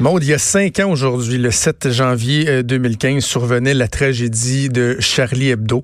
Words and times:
Maud, 0.00 0.22
il 0.22 0.28
y 0.28 0.32
a 0.32 0.38
cinq 0.38 0.78
ans 0.78 0.92
aujourd'hui, 0.92 1.38
le 1.38 1.50
7 1.50 1.90
janvier 1.90 2.62
2015, 2.62 3.16
euh, 3.16 3.20
survenait 3.20 3.74
la 3.74 3.88
tragédie 3.88 4.68
de 4.68 4.96
Charlie 5.00 5.50
Hebdo. 5.50 5.82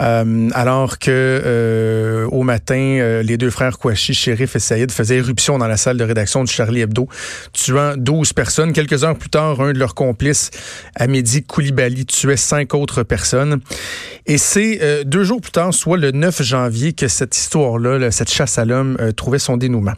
Euh, 0.00 0.48
alors 0.54 1.00
que 1.00 1.10
euh, 1.10 2.28
au 2.28 2.44
matin, 2.44 3.20
les 3.24 3.36
deux 3.36 3.50
frères 3.50 3.78
Kouachi, 3.78 4.14
Shérif 4.14 4.54
et 4.54 4.60
Saïd, 4.60 4.92
faisaient 4.92 5.16
éruption 5.16 5.58
dans 5.58 5.66
la 5.66 5.76
salle 5.76 5.96
de 5.96 6.04
rédaction 6.04 6.44
de 6.44 6.48
Charlie 6.48 6.82
Hebdo, 6.82 7.08
tuant 7.52 7.94
12 7.96 8.32
personnes. 8.32 8.72
Quelques 8.72 9.02
heures 9.02 9.18
plus 9.18 9.30
tard, 9.30 9.60
un 9.60 9.72
de 9.72 9.78
leurs 9.80 9.96
complices, 9.96 10.52
Amédi 10.94 11.42
Koulibaly, 11.42 12.06
tuait 12.06 12.36
cinq 12.36 12.74
autres 12.74 13.02
personnes. 13.02 13.58
Et 14.26 14.38
c'est 14.38 15.04
deux 15.04 15.24
jours 15.24 15.40
plus 15.40 15.50
tard, 15.50 15.74
soit 15.74 15.98
le 15.98 16.12
9 16.12 16.42
janvier, 16.44 16.92
que 16.92 17.08
cette 17.08 17.36
histoire-là, 17.36 18.12
cette 18.12 18.30
chasse 18.30 18.56
à 18.56 18.64
l'homme, 18.64 18.96
trouvait 19.16 19.40
son 19.40 19.56
dénouement. 19.56 19.94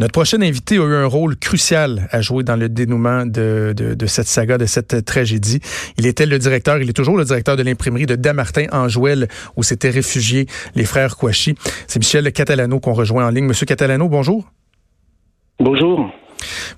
Notre 0.00 0.12
prochain 0.12 0.42
invité 0.42 0.76
a 0.76 0.82
eu 0.82 0.94
un 0.94 1.06
rôle 1.06 1.36
crucial 1.36 2.08
à 2.10 2.20
jouer 2.20 2.42
dans 2.42 2.56
le 2.56 2.68
dénouement 2.68 3.26
de, 3.26 3.74
cette 4.06 4.26
saga, 4.26 4.58
de 4.58 4.66
cette 4.66 5.04
tragédie. 5.04 5.60
Il 5.98 6.06
était 6.06 6.26
le 6.26 6.38
directeur, 6.38 6.78
il 6.78 6.90
est 6.90 6.94
toujours 6.94 7.16
le 7.16 7.24
directeur 7.24 7.56
de 7.56 7.62
l'imprimerie 7.62 8.06
de 8.06 8.16
Damartin 8.16 8.66
en 8.72 8.88
Jouel, 8.88 9.28
où 9.56 9.62
s'étaient 9.62 9.90
réfugiés 9.90 10.46
les 10.74 10.84
frères 10.84 11.16
Kouachi. 11.16 11.54
C'est 11.86 12.00
Michel 12.00 12.32
Catalano 12.32 12.80
qu'on 12.80 12.92
rejoint 12.92 13.26
en 13.26 13.30
ligne. 13.30 13.44
Monsieur 13.44 13.66
Catalano, 13.66 14.08
bonjour. 14.08 14.50
Bonjour. 15.60 16.10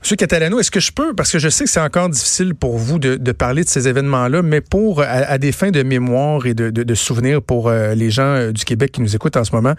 Monsieur 0.00 0.16
Catalano, 0.16 0.58
est-ce 0.58 0.70
que 0.70 0.80
je 0.80 0.92
peux, 0.92 1.14
parce 1.14 1.32
que 1.32 1.38
je 1.38 1.48
sais 1.48 1.64
que 1.64 1.70
c'est 1.70 1.80
encore 1.80 2.08
difficile 2.08 2.54
pour 2.54 2.78
vous 2.78 2.98
de, 2.98 3.32
parler 3.32 3.64
de 3.64 3.68
ces 3.68 3.88
événements-là, 3.88 4.42
mais 4.42 4.60
pour 4.60 5.02
à, 5.02 5.38
des 5.38 5.52
fins 5.52 5.70
de 5.70 5.82
mémoire 5.82 6.46
et 6.46 6.54
de, 6.54 6.70
de, 6.70 6.94
souvenirs 6.94 7.42
pour 7.42 7.68
euh, 7.68 7.94
les 7.94 8.10
gens 8.10 8.22
euh, 8.22 8.52
du 8.52 8.64
Québec 8.64 8.92
qui 8.92 9.00
nous 9.00 9.14
écoutent 9.14 9.36
en 9.36 9.44
ce 9.44 9.54
moment, 9.54 9.74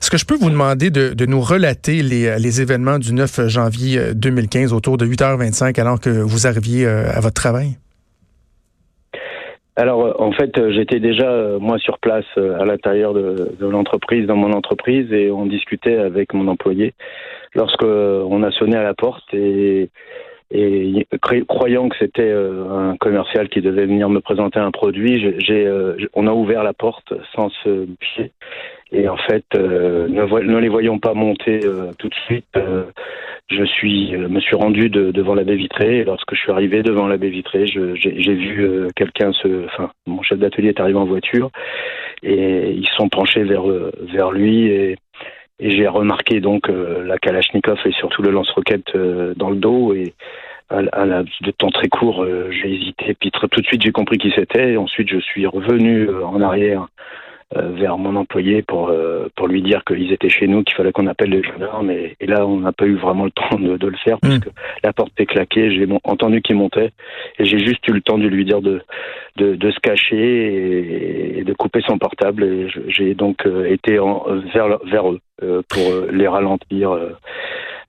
est-ce 0.00 0.10
que 0.10 0.18
je 0.18 0.24
peux 0.24 0.36
vous 0.36 0.50
demander 0.50 0.90
de, 0.90 1.26
nous 1.26 1.40
relater 1.40 2.02
les, 2.02 2.60
événements 2.60 2.98
du 2.98 3.12
9 3.12 3.48
janvier 3.48 4.14
2015 4.14 4.72
euh, 4.72 4.76
autour 4.76 4.96
de 4.96 5.06
8h25 5.06 5.80
alors 5.80 5.98
que 5.98 6.10
vous 6.10 6.46
arriviez 6.46 6.86
à 6.86 7.20
votre 7.20 7.34
travail? 7.34 7.76
Alors, 9.76 10.20
en 10.20 10.30
fait, 10.32 10.52
j'étais 10.70 11.00
déjà, 11.00 11.58
moi, 11.58 11.78
sur 11.78 11.98
place 11.98 12.26
à 12.36 12.64
l'intérieur 12.64 13.12
de, 13.12 13.56
de 13.58 13.66
l'entreprise, 13.66 14.26
dans 14.26 14.36
mon 14.36 14.52
entreprise, 14.52 15.12
et 15.12 15.30
on 15.30 15.46
discutait 15.46 15.96
avec 15.96 16.32
mon 16.32 16.46
employé 16.46 16.94
lorsque 17.54 17.84
on 17.84 18.42
a 18.42 18.50
sonné 18.52 18.76
à 18.76 18.82
la 18.82 18.94
porte 18.94 19.32
et, 19.32 19.90
et 20.50 21.06
croyant 21.48 21.88
que 21.88 21.96
c'était 21.98 22.22
euh, 22.22 22.70
un 22.70 22.96
commercial 22.96 23.48
qui 23.48 23.60
devait 23.60 23.86
venir 23.86 24.08
me 24.08 24.20
présenter 24.20 24.60
un 24.60 24.70
produit, 24.70 25.34
j'ai, 25.38 25.66
euh, 25.66 25.96
on 26.14 26.26
a 26.26 26.32
ouvert 26.32 26.62
la 26.62 26.72
porte 26.72 27.12
sans 27.34 27.48
se 27.64 27.86
pied. 27.98 28.30
Et 28.94 29.08
en 29.08 29.16
fait, 29.16 29.44
euh, 29.56 30.08
ne, 30.08 30.58
les 30.58 30.68
voyons 30.68 30.98
pas 30.98 31.14
monter 31.14 31.60
tout 31.98 32.08
de 32.08 32.14
suite, 32.26 32.58
je 33.50 33.64
suis, 33.64 34.16
me 34.16 34.40
suis 34.40 34.56
rendu 34.56 34.88
devant 34.88 35.34
la 35.34 35.44
baie 35.44 35.56
vitrée. 35.56 35.98
Et 35.98 36.04
lorsque 36.04 36.34
je 36.34 36.40
suis 36.40 36.52
arrivé 36.52 36.82
devant 36.82 37.06
la 37.06 37.16
baie 37.16 37.28
vitrée, 37.28 37.66
j'ai, 37.66 38.34
vu 38.34 38.88
quelqu'un 38.96 39.32
se, 39.32 39.66
enfin, 39.66 39.90
mon 40.06 40.22
chef 40.22 40.38
d'atelier 40.38 40.68
est 40.68 40.80
arrivé 40.80 40.98
en 40.98 41.04
voiture 41.04 41.50
et 42.22 42.70
ils 42.70 42.88
sont 42.96 43.08
penchés 43.08 43.44
vers 43.44 44.30
lui 44.30 44.96
et 45.60 45.70
j'ai 45.70 45.86
remarqué 45.86 46.40
donc 46.40 46.68
euh, 46.68 47.04
la 47.04 47.18
Kalachnikov 47.18 47.78
et 47.84 47.92
surtout 47.92 48.22
le 48.22 48.30
lance-roquette 48.30 48.94
euh, 48.96 49.34
dans 49.36 49.50
le 49.50 49.56
dos 49.56 49.94
et 49.94 50.14
à, 50.70 50.82
la, 50.82 51.22
de 51.22 51.50
temps 51.52 51.70
très 51.70 51.88
court, 51.88 52.24
euh, 52.24 52.50
j'ai 52.50 52.74
hésité. 52.74 53.14
Puis 53.14 53.30
tout 53.30 53.46
de 53.46 53.66
suite, 53.66 53.82
j'ai 53.82 53.92
compris 53.92 54.18
qui 54.18 54.32
c'était. 54.34 54.76
Ensuite, 54.76 55.08
je 55.08 55.20
suis 55.20 55.46
revenu 55.46 56.08
en 56.10 56.40
arrière 56.40 56.82
euh, 56.82 56.86
vers 57.54 57.98
mon 57.98 58.16
employé 58.16 58.62
pour 58.62 58.88
euh, 58.88 59.28
pour 59.36 59.48
lui 59.48 59.62
dire 59.62 59.84
qu'ils 59.84 60.12
étaient 60.12 60.28
chez 60.28 60.46
nous, 60.46 60.62
qu'il 60.62 60.74
fallait 60.74 60.92
qu'on 60.92 61.06
appelle 61.06 61.30
les 61.30 61.42
gendarmes. 61.42 61.90
Et, 61.90 62.16
et 62.20 62.26
là, 62.26 62.46
on 62.46 62.60
n'a 62.60 62.72
pas 62.72 62.86
eu 62.86 62.96
vraiment 62.96 63.24
le 63.24 63.30
temps 63.30 63.58
de, 63.58 63.76
de 63.76 63.86
le 63.86 63.96
faire 63.96 64.18
parce 64.20 64.36
hmm. 64.36 64.40
que 64.40 64.48
la 64.82 64.92
porte 64.92 65.12
est 65.18 65.26
claquée. 65.26 65.70
J'ai 65.70 65.86
entendu 66.04 66.42
qu'il 66.42 66.56
montait 66.56 66.90
et 67.38 67.44
j'ai 67.44 67.58
juste 67.58 67.86
eu 67.88 67.92
le 67.92 68.00
temps 68.00 68.18
de 68.18 68.26
lui 68.26 68.44
dire 68.44 68.60
de 68.60 68.82
de, 69.36 69.56
de 69.56 69.70
se 69.70 69.80
cacher 69.80 71.38
et, 71.38 71.44
de 71.44 71.52
couper 71.54 71.80
son 71.86 71.98
portable. 71.98 72.44
Et 72.44 72.68
j'ai 72.88 73.14
donc 73.14 73.46
euh, 73.46 73.66
été 73.66 73.98
en, 73.98 74.24
vers 74.52 74.78
vers 74.84 75.10
eux 75.10 75.20
pour 75.68 75.92
les 76.12 76.28
ralentir 76.28 76.96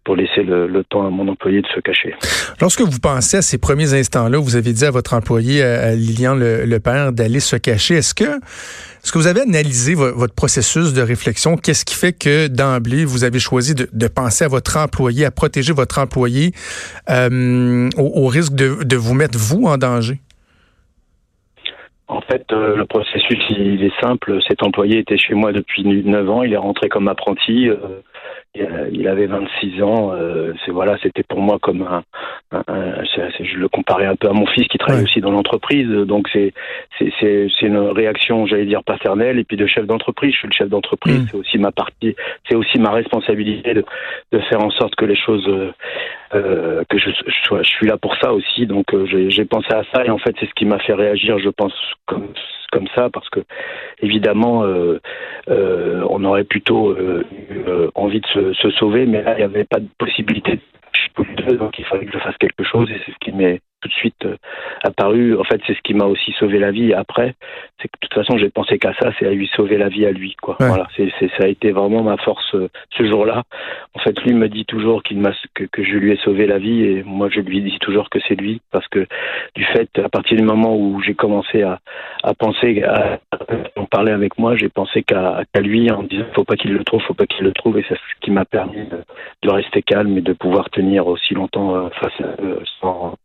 pour 0.05 0.15
laisser 0.15 0.43
le, 0.43 0.67
le, 0.67 0.83
temps 0.83 1.05
à 1.05 1.09
mon 1.09 1.27
employé 1.27 1.61
de 1.61 1.67
se 1.67 1.79
cacher. 1.79 2.13
Lorsque 2.61 2.81
vous 2.81 2.99
pensez 2.99 3.37
à 3.37 3.41
ces 3.41 3.57
premiers 3.57 3.93
instants-là, 3.93 4.37
vous 4.37 4.55
avez 4.55 4.71
dit 4.71 4.85
à 4.85 4.91
votre 4.91 5.13
employé, 5.15 5.61
à 5.63 5.93
Lilian 5.95 6.35
le, 6.35 6.63
le 6.63 6.79
père, 6.79 7.11
d'aller 7.11 7.39
se 7.39 7.55
cacher. 7.55 7.95
Est-ce 7.95 8.13
que, 8.13 8.23
est-ce 8.23 9.11
que 9.11 9.17
vous 9.17 9.27
avez 9.27 9.41
analysé 9.41 9.95
votre 9.95 10.35
processus 10.35 10.93
de 10.93 11.01
réflexion? 11.01 11.57
Qu'est-ce 11.57 11.85
qui 11.85 11.95
fait 11.95 12.13
que 12.13 12.47
d'emblée, 12.47 13.03
vous 13.03 13.23
avez 13.23 13.39
choisi 13.39 13.73
de, 13.73 13.89
de, 13.91 14.07
penser 14.07 14.45
à 14.45 14.47
votre 14.47 14.77
employé, 14.77 15.25
à 15.25 15.31
protéger 15.31 15.73
votre 15.73 15.99
employé 15.99 16.51
euh, 17.09 17.89
au, 17.97 18.23
au, 18.23 18.27
risque 18.27 18.53
de, 18.53 18.83
de 18.83 18.95
vous 18.95 19.15
mettre, 19.15 19.37
vous, 19.37 19.65
en 19.65 19.77
danger? 19.77 20.19
En 22.07 22.21
fait, 22.21 22.45
euh, 22.51 22.75
le 22.75 22.85
processus, 22.85 23.39
il 23.49 23.83
est 23.83 24.01
simple. 24.01 24.39
Cet 24.47 24.61
employé 24.61 24.99
était 24.99 25.17
chez 25.17 25.33
moi 25.33 25.51
depuis 25.51 25.83
9 25.83 26.29
ans. 26.29 26.43
Il 26.43 26.53
est 26.53 26.57
rentré 26.57 26.87
comme 26.87 27.07
apprenti. 27.07 27.67
Euh, 27.67 27.77
il 28.91 29.07
avait 29.07 29.25
26 29.25 29.81
ans. 29.81 30.11
Euh, 30.13 30.53
c'est 30.65 30.71
voilà, 30.71 30.97
c'était 31.01 31.23
pour 31.23 31.39
moi 31.39 31.57
comme 31.61 31.81
un, 31.81 32.03
je 32.51 33.57
le 33.57 33.67
comparais 33.67 34.05
un 34.05 34.15
peu 34.15 34.27
à 34.29 34.33
mon 34.33 34.45
fils 34.47 34.67
qui 34.67 34.77
travaille 34.77 35.03
aussi 35.03 35.21
dans 35.21 35.31
l'entreprise. 35.31 35.87
Donc 35.87 36.27
c'est 36.31 36.53
c'est 36.99 37.61
une 37.61 37.77
réaction, 37.77 38.45
j'allais 38.45 38.65
dire 38.65 38.83
paternelle, 38.83 39.39
et 39.39 39.43
puis 39.43 39.57
de 39.57 39.67
chef 39.67 39.85
d'entreprise. 39.85 40.33
Je 40.33 40.37
suis 40.39 40.47
le 40.47 40.53
chef 40.53 40.69
d'entreprise. 40.69 41.21
Mm. 41.21 41.27
C'est 41.31 41.37
aussi 41.37 41.57
ma 41.57 41.71
partie, 41.71 42.15
c'est 42.49 42.55
aussi 42.55 42.79
ma 42.79 42.91
responsabilité 42.91 43.73
de, 43.73 43.85
de 44.31 44.39
faire 44.39 44.61
en 44.61 44.71
sorte 44.71 44.95
que 44.95 45.05
les 45.05 45.15
choses 45.15 45.47
euh, 46.33 46.83
que 46.89 46.97
je, 46.97 47.09
je, 47.09 47.63
je, 47.63 47.69
suis 47.69 47.87
là 47.87 47.97
pour 47.97 48.15
ça 48.17 48.33
aussi. 48.33 48.65
Donc 48.65 48.93
euh, 48.93 49.05
j'ai 49.29 49.45
pensé 49.45 49.71
à 49.71 49.83
ça 49.93 50.05
et 50.05 50.09
en 50.09 50.17
fait 50.17 50.35
c'est 50.39 50.47
ce 50.47 50.53
qui 50.55 50.65
m'a 50.65 50.79
fait 50.79 50.93
réagir, 50.93 51.37
je 51.39 51.49
pense, 51.49 51.73
comme 52.05 52.27
comme 52.75 52.87
ça 52.93 53.09
parce 53.09 53.29
que 53.29 53.39
évidemment 54.01 54.65
euh, 54.65 54.99
euh 55.47 56.05
on 56.09 56.23
aurait 56.25 56.43
plutôt 56.43 56.89
euh, 56.89 57.23
envie 57.95 58.19
de 58.19 58.53
se, 58.53 58.69
sauver, 58.71 59.05
mais 59.05 59.23
là 59.23 59.33
il 59.35 59.37
n'y 59.37 59.43
avait 59.43 59.63
pas 59.63 59.79
de 59.79 59.87
possibilité. 59.97 60.59
Donc 61.57 61.79
il 61.79 61.85
fallait 61.85 62.05
que 62.05 62.11
je 62.11 62.19
fasse 62.19 62.35
quelque 62.37 62.63
chose 62.63 62.89
et 62.91 62.99
c'est 63.05 63.13
ce 63.13 63.17
qui 63.21 63.31
m'est 63.31 63.61
tout 63.85 63.89
de 63.89 63.93
suite 63.93 64.25
euh, 64.25 64.37
apparu. 64.83 65.37
En 65.37 65.43
fait, 65.43 65.61
c'est 65.67 65.75
ce 65.75 65.81
qui 65.83 65.93
m'a 65.93 66.05
aussi 66.05 66.31
sauvé 66.39 66.57
la 66.57 66.71
vie. 66.71 66.93
Après, 66.93 67.35
c'est 67.79 67.87
que 67.87 67.97
de 68.01 68.07
toute 68.07 68.13
façon, 68.15 68.37
j'ai 68.37 68.49
pensé 68.49 68.79
qu'à 68.79 68.93
ça, 68.99 69.11
c'est 69.19 69.27
à 69.27 69.31
lui 69.31 69.47
sauver 69.55 69.77
la 69.77 69.89
vie 69.89 70.05
à 70.05 70.11
lui. 70.11 70.35
Quoi. 70.41 70.55
Voilà, 70.59 70.87
c'est, 70.95 71.11
ça 71.19 71.43
a 71.43 71.47
été 71.47 71.71
vraiment 71.71 72.01
ma 72.01 72.17
force 72.17 72.55
euh, 72.55 72.69
ce 72.97 73.05
jour-là. 73.05 73.43
En 73.93 73.99
fait, 73.99 74.19
lui 74.23 74.33
me 74.33 74.49
dit 74.49 74.65
toujours 74.65 75.03
qu'il 75.03 75.19
m'a 75.19 75.33
que, 75.53 75.65
que, 75.65 75.83
je 75.83 75.97
lui 75.97 76.11
ai 76.11 76.17
sauvé 76.17 76.47
la 76.47 76.57
vie 76.57 76.83
et 76.83 77.03
moi, 77.03 77.29
je 77.29 77.41
lui 77.41 77.61
dis 77.61 77.77
toujours 77.79 78.09
que 78.09 78.19
c'est 78.27 78.35
lui 78.35 78.61
parce 78.71 78.87
que 78.87 79.05
du 79.55 79.63
fait, 79.65 79.89
à 79.99 80.09
partir 80.09 80.37
du 80.37 80.43
moment 80.43 80.75
où 80.75 80.99
j'ai 81.01 81.13
commencé 81.13 81.61
à, 81.61 81.79
à 82.23 82.33
penser, 82.33 82.81
à, 82.83 83.19
en 83.75 83.85
parler 83.85 84.11
avec 84.11 84.39
moi, 84.39 84.55
j'ai 84.55 84.69
pensé 84.69 85.03
qu'à, 85.03 85.43
lui 85.59 85.91
en 85.91 86.03
disant 86.03 86.25
faut 86.33 86.43
pas 86.43 86.55
qu'il 86.55 86.73
le 86.73 86.83
trouve, 86.83 87.01
faut 87.03 87.13
pas 87.13 87.27
qu'il 87.27 87.45
le 87.45 87.51
trouve 87.51 87.77
et 87.77 87.85
c'est 87.87 87.95
ce 87.95 88.19
qui 88.21 88.31
m'a 88.31 88.45
permis 88.45 88.85
de, 88.85 88.97
de, 89.43 89.49
rester 89.51 89.81
calme 89.81 90.17
et 90.17 90.21
de 90.21 90.33
pouvoir 90.33 90.69
tenir 90.69 91.07
aussi 91.07 91.33
longtemps 91.33 91.75
euh, 91.75 91.89
face 92.01 92.19
à 92.21 92.41
eux 92.41 92.59
sans 92.81 93.15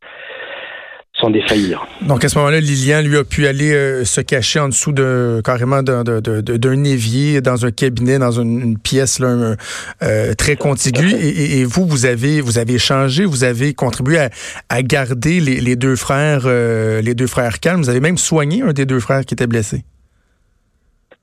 sans 1.21 1.31
défaillir. 1.31 1.87
Donc 2.03 2.25
à 2.25 2.29
ce 2.29 2.39
moment-là, 2.39 2.61
Lilian 2.61 3.03
lui 3.03 3.17
a 3.17 3.25
pu 3.25 3.47
aller 3.47 3.73
euh, 3.73 4.05
se 4.05 4.21
cacher 4.21 4.59
en 4.61 4.69
dessous 4.69 4.93
de 4.93 5.41
carrément 5.45 5.83
d'un 5.83 6.85
évier, 6.85 7.41
dans 7.41 7.67
un 7.67 7.71
cabinet, 7.71 8.19
dans 8.19 8.41
une, 8.41 8.79
pièce 8.79 9.19
là, 9.19 9.57
euh, 10.03 10.35
très 10.35 10.57
contiguë. 10.57 11.13
Et, 11.13 11.65
vous, 11.65 11.87
vous 11.87 12.07
avez 12.07 12.41
vous 12.41 12.59
avez 12.59 12.79
changé, 12.79 13.25
vous 13.25 13.45
avez 13.45 13.75
contribué 13.75 14.19
à, 14.69 14.83
garder 14.83 15.41
les, 15.41 15.77
deux 15.77 15.97
frères, 15.97 16.43
euh, 16.47 17.01
les 17.03 17.15
deux 17.15 17.27
frères 17.27 17.61
calmes. 17.61 17.83
Vous 17.83 17.91
avez 17.91 18.01
même 18.01 18.19
soigné 18.19 18.63
un 18.63 18.73
des 18.73 18.87
deux 18.87 19.01
frères 19.01 19.25
qui 19.25 19.35
était 19.35 19.47
blessé. 19.47 19.85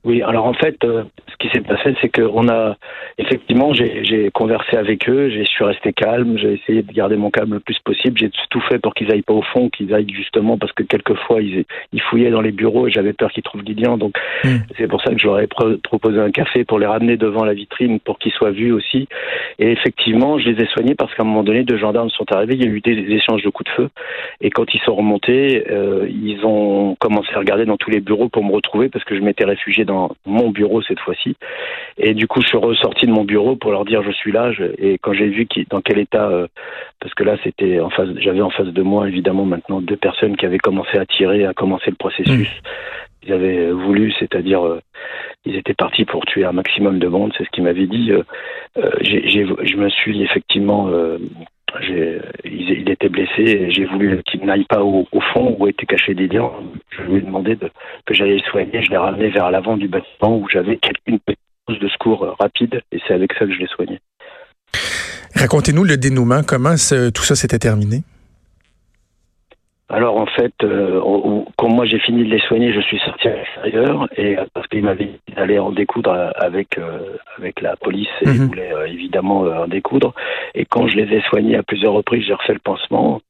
Oui, 0.04 0.22
alors 0.22 0.46
en 0.46 0.54
fait, 0.54 0.76
euh, 0.84 1.04
ce 1.26 1.36
qui 1.38 1.48
s'est 1.52 1.60
passé, 1.60 1.94
c'est 2.00 2.08
qu'on 2.08 2.48
a 2.48 2.76
effectivement, 3.18 3.72
j'ai 3.72 4.30
conversé 4.32 4.76
avec 4.76 5.08
eux, 5.08 5.28
j'ai 5.28 5.44
suis 5.44 5.64
resté 5.64 5.92
calme, 5.92 6.38
j'ai 6.38 6.54
essayé 6.54 6.82
de 6.82 6.92
garder 6.92 7.16
mon 7.16 7.30
calme 7.30 7.54
le 7.54 7.60
plus 7.60 7.78
possible, 7.80 8.16
j'ai 8.16 8.30
tout 8.48 8.60
fait 8.68 8.78
pour 8.78 8.94
qu'ils 8.94 9.10
aillent 9.10 9.22
pas 9.22 9.34
au 9.34 9.42
fond, 9.42 9.68
qu'ils 9.68 9.92
aillent 9.92 10.12
justement 10.12 10.56
parce 10.56 10.72
que 10.72 10.84
quelquefois 10.84 11.42
ils, 11.42 11.64
ils 11.92 12.00
fouillaient 12.00 12.30
dans 12.30 12.40
les 12.40 12.52
bureaux 12.52 12.86
et 12.86 12.90
j'avais 12.92 13.12
peur 13.12 13.32
qu'ils 13.32 13.42
trouvent 13.42 13.62
Lilian, 13.62 13.98
donc 13.98 14.16
hmm. 14.44 14.58
c'est 14.76 14.86
pour 14.86 15.02
ça 15.02 15.12
que 15.12 15.18
j'aurais 15.18 15.48
proposé 15.48 16.20
un 16.20 16.30
café 16.30 16.64
pour 16.64 16.78
les 16.78 16.86
ramener 16.86 17.16
devant 17.16 17.44
la 17.44 17.54
vitrine 17.54 17.98
pour 17.98 18.18
qu'ils 18.18 18.32
soient 18.32 18.52
vus 18.52 18.72
aussi. 18.72 19.08
Et 19.58 19.72
effectivement, 19.72 20.38
je 20.38 20.50
les 20.50 20.62
ai 20.62 20.66
soignés 20.68 20.94
parce 20.94 21.12
qu'à 21.14 21.24
un 21.24 21.26
moment 21.26 21.42
donné, 21.42 21.64
deux 21.64 21.78
gendarmes 21.78 22.10
sont 22.10 22.30
arrivés, 22.32 22.54
il 22.54 22.64
y 22.64 22.68
a 22.68 22.70
eu 22.70 22.80
des, 22.80 22.98
échanges 23.08 23.42
de 23.42 23.50
coups 23.50 23.68
de 23.70 23.74
feu 23.74 23.88
et 24.40 24.50
quand 24.50 24.72
ils 24.72 24.80
sont 24.82 24.94
remontés, 24.94 25.64
euh, 25.70 26.06
ils 26.08 26.44
ont 26.44 26.94
commencé 27.00 27.30
à 27.34 27.38
regarder 27.38 27.64
dans 27.64 27.76
tous 27.76 27.90
les 27.90 28.00
bureaux 28.00 28.28
pour 28.28 28.44
me 28.44 28.52
retrouver 28.52 28.88
parce 28.88 29.04
que 29.04 29.16
je 29.16 29.20
m'étais 29.20 29.44
réfugié 29.44 29.84
dans 29.88 30.10
mon 30.26 30.50
bureau 30.50 30.80
cette 30.82 31.00
fois-ci. 31.00 31.36
Et 31.96 32.14
du 32.14 32.28
coup, 32.28 32.40
je 32.40 32.48
suis 32.48 32.58
ressorti 32.58 33.06
de 33.06 33.12
mon 33.12 33.24
bureau 33.24 33.56
pour 33.56 33.72
leur 33.72 33.84
dire 33.84 34.02
je 34.02 34.12
suis 34.12 34.30
là. 34.30 34.52
et 34.78 34.98
quand 35.02 35.12
j'ai 35.12 35.28
vu 35.28 35.46
qui, 35.46 35.66
dans 35.68 35.80
quel 35.80 35.98
état, 35.98 36.28
euh, 36.28 36.46
parce 37.00 37.12
que 37.14 37.24
là, 37.24 37.36
c'était 37.42 37.80
en 37.80 37.90
face, 37.90 38.08
j'avais 38.18 38.40
en 38.40 38.50
face 38.50 38.68
de 38.68 38.82
moi 38.82 39.08
évidemment 39.08 39.44
maintenant 39.44 39.80
deux 39.80 39.96
personnes 39.96 40.36
qui 40.36 40.46
avaient 40.46 40.58
commencé 40.58 40.96
à 40.96 41.06
tirer, 41.06 41.44
à 41.44 41.54
commencer 41.54 41.90
le 41.90 41.96
processus. 41.96 42.48
Mmh. 42.48 43.24
Ils 43.24 43.32
avaient 43.32 43.72
voulu, 43.72 44.12
c'est-à-dire, 44.18 44.64
euh, 44.64 44.80
ils 45.44 45.56
étaient 45.56 45.74
partis 45.74 46.04
pour 46.04 46.24
tuer 46.24 46.44
un 46.44 46.52
maximum 46.52 46.98
de 46.98 47.08
monde. 47.08 47.32
C'est 47.36 47.44
ce 47.44 47.50
qu'ils 47.50 47.64
m'avaient 47.64 47.88
dit. 47.88 48.12
Euh, 48.12 48.22
je 49.02 49.76
me 49.76 49.88
suis 49.88 50.22
effectivement 50.22 50.88
il, 52.44 52.88
était 52.88 53.08
blessé 53.08 53.42
et 53.42 53.70
j'ai 53.70 53.84
voulu 53.84 54.22
qu'il 54.24 54.44
n'aille 54.44 54.64
pas 54.64 54.82
au, 54.82 55.06
fond 55.32 55.56
où 55.58 55.66
étaient 55.68 55.86
cachés 55.86 56.14
des 56.14 56.28
liens. 56.28 56.50
Je 56.90 57.02
lui 57.02 57.16
ai 57.16 57.20
demandé 57.20 57.56
de, 57.56 57.70
que 58.06 58.14
j'allais 58.14 58.36
le 58.36 58.50
soigner. 58.50 58.82
Je 58.82 58.90
l'ai 58.90 58.96
ramené 58.96 59.28
vers 59.28 59.50
l'avant 59.50 59.76
du 59.76 59.88
bâtiment 59.88 60.38
où 60.38 60.48
j'avais 60.48 60.78
une 61.06 61.18
petite 61.18 61.38
de 61.76 61.88
secours 61.88 62.36
rapide 62.40 62.80
et 62.92 62.98
c'est 63.06 63.14
avec 63.14 63.32
ça 63.34 63.40
que 63.44 63.52
je 63.52 63.58
l'ai 63.58 63.66
soigné. 63.66 64.00
Racontez-nous 65.34 65.84
le 65.84 65.96
dénouement. 65.96 66.42
Comment 66.42 66.74
tout 67.14 67.22
ça 67.22 67.34
s'était 67.34 67.58
terminé? 67.58 68.02
Alors 69.90 70.18
en 70.18 70.26
fait, 70.26 70.52
euh, 70.64 71.00
quand 71.56 71.68
moi 71.70 71.86
j'ai 71.86 71.98
fini 71.98 72.22
de 72.22 72.28
les 72.28 72.40
soigner, 72.40 72.74
je 72.74 72.80
suis 72.80 72.98
sorti 72.98 73.28
à 73.28 73.36
l'extérieur 73.36 74.06
et 74.18 74.36
euh, 74.36 74.44
parce 74.52 74.66
qu'il 74.66 74.82
m'avait 74.84 75.06
dit 75.06 75.34
d'aller 75.34 75.58
en 75.58 75.70
découdre 75.70 76.30
avec 76.36 76.76
euh, 76.76 77.16
avec 77.38 77.62
la 77.62 77.74
police 77.76 78.08
et 78.20 78.28
il 78.28 78.42
mhm. 78.42 78.48
voulait 78.48 78.70
évidemment 78.86 79.40
en 79.40 79.66
découdre. 79.66 80.12
Et 80.58 80.64
quand 80.64 80.88
je 80.88 80.96
les 80.96 81.16
ai 81.16 81.20
soignés 81.20 81.54
à 81.54 81.62
plusieurs 81.62 81.92
reprises, 81.92 82.24
j'ai 82.26 82.34
refait 82.34 82.52
le 82.52 82.58
pansement 82.58 83.20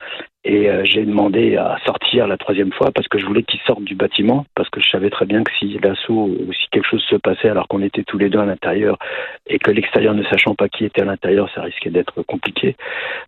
et 0.44 0.70
euh, 0.70 0.82
j'ai 0.84 1.04
demandé 1.04 1.56
à 1.56 1.76
sortir 1.84 2.26
la 2.26 2.38
troisième 2.38 2.72
fois 2.72 2.90
parce 2.90 3.06
que 3.06 3.19
je 3.19 3.26
voulais 3.26 3.42
qu'ils 3.42 3.60
sortent 3.66 3.84
du 3.84 3.94
bâtiment, 3.94 4.46
parce 4.54 4.70
que 4.70 4.80
je 4.80 4.88
savais 4.88 5.10
très 5.10 5.26
bien 5.26 5.44
que 5.44 5.52
si 5.58 5.78
l'assaut 5.82 6.30
ou 6.30 6.50
si 6.54 6.69
quelque 6.70 6.88
chose 6.88 7.02
se 7.02 7.16
passait 7.16 7.50
alors 7.50 7.69
qu'on 7.69 7.82
était 7.82 8.02
tous 8.02 8.16
les 8.16 8.30
deux 8.30 8.38
à 8.38 8.46
l'intérieur 8.46 8.96
et 9.46 9.58
que 9.58 9.70
l'extérieur 9.70 10.14
ne 10.14 10.22
sachant 10.25 10.54
pas 10.54 10.70
qui 10.70 10.86
était 10.86 11.02
à 11.02 11.04
l'intérieur, 11.04 11.50
ça 11.54 11.60
risquait 11.60 11.90
d'être 11.90 12.22
compliqué. 12.22 12.76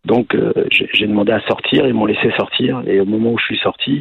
Donc 0.06 0.34
euh, 0.34 0.54
j'ai 0.70 1.06
demandé 1.06 1.32
à 1.32 1.40
sortir, 1.40 1.86
ils 1.86 1.92
m'ont 1.92 2.06
laissé 2.06 2.30
sortir 2.38 2.82
et 2.86 3.00
au 3.00 3.04
moment 3.04 3.32
où 3.32 3.38
je 3.38 3.44
suis 3.44 3.58
sorti, 3.58 4.00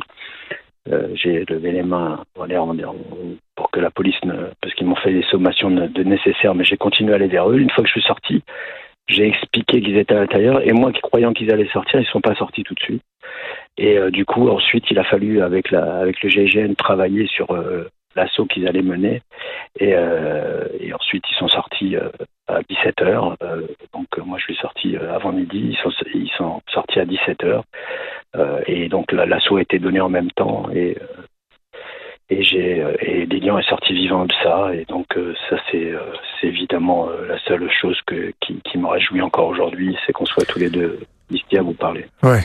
euh, 0.89 1.09
j'ai 1.13 1.43
levé 1.43 1.73
les 1.73 1.83
mains 1.83 2.23
pour 2.33 3.69
que 3.69 3.81
la 3.81 3.91
police 3.91 4.23
ne, 4.23 4.33
parce 4.61 4.73
qu'ils 4.75 4.87
m'ont 4.87 4.95
fait 4.95 5.11
des 5.11 5.23
sommations 5.23 5.69
de 5.69 6.03
nécessaires, 6.03 6.55
mais 6.55 6.63
j'ai 6.63 6.77
continué 6.77 7.11
à 7.11 7.15
aller 7.17 7.27
vers 7.27 7.49
eux. 7.49 7.59
Une 7.59 7.69
fois 7.69 7.83
que 7.83 7.89
je 7.89 7.99
suis 7.99 8.07
sorti, 8.07 8.43
j'ai 9.09 9.27
expliqué 9.27 9.81
qu'ils 9.81 9.97
étaient 9.97 10.13
à 10.13 10.19
l'intérieur 10.19 10.61
et 10.65 10.71
moi, 10.71 10.91
croyant 11.01 11.33
qu'ils 11.33 11.51
allaient 11.51 11.67
sortir, 11.69 11.99
ils 11.99 12.03
ne 12.03 12.09
sont 12.09 12.21
pas 12.21 12.35
sortis 12.35 12.63
tout 12.63 12.75
de 12.75 12.79
suite. 12.79 13.03
Et 13.77 13.97
euh, 13.97 14.11
du 14.11 14.23
coup, 14.23 14.49
ensuite, 14.49 14.85
il 14.91 14.99
a 14.99 15.03
fallu 15.03 15.41
avec 15.41 15.71
la 15.71 15.97
avec 15.97 16.21
le 16.21 16.29
GIGN 16.29 16.75
travailler 16.75 17.27
sur 17.27 17.51
euh, 17.51 17.89
l'assaut 18.15 18.45
qu'ils 18.45 18.67
allaient 18.67 18.83
mener. 18.83 19.21
Et, 19.79 19.93
euh, 19.95 20.67
et, 20.79 20.93
ensuite, 20.93 21.23
ils 21.31 21.35
sont 21.35 21.47
sortis 21.47 21.95
à 22.47 22.61
17 22.69 23.01
h 23.01 23.35
donc 23.93 24.07
moi, 24.17 24.37
je 24.37 24.43
suis 24.43 24.55
sorti 24.55 24.95
avant 24.95 25.31
midi. 25.31 25.71
Ils 25.71 25.77
sont 25.77 25.91
ils 26.13 26.31
sont 26.37 26.61
sortis 26.71 26.99
à 26.99 27.05
17 27.05 27.43
h 27.43 27.61
et 28.67 28.89
donc 28.89 29.11
l'assaut 29.11 29.57
a 29.57 29.61
été 29.61 29.79
donné 29.79 29.99
en 29.99 30.09
même 30.09 30.31
temps. 30.31 30.69
Et 30.73 30.97
et 32.29 32.43
j'ai 32.43 32.83
et 33.01 33.25
Lilian 33.25 33.57
est 33.59 33.69
sorti 33.69 33.93
vivant 33.93 34.25
de 34.25 34.33
ça 34.43 34.73
et 34.73 34.85
donc 34.85 35.07
ça 35.49 35.57
c'est 35.71 35.91
c'est 36.39 36.47
évidemment 36.47 37.09
la 37.27 37.39
seule 37.39 37.69
chose 37.81 37.99
que 38.05 38.31
qui, 38.39 38.61
qui 38.63 38.77
me 38.77 38.87
réjouit 38.87 39.21
encore 39.21 39.47
aujourd'hui 39.47 39.97
c'est 40.05 40.13
qu'on 40.13 40.25
soit 40.25 40.45
tous 40.45 40.59
les 40.59 40.69
deux 40.69 40.99
ici 41.31 41.57
à 41.57 41.61
vous 41.61 41.73
parler. 41.73 42.05
Ouais. 42.23 42.41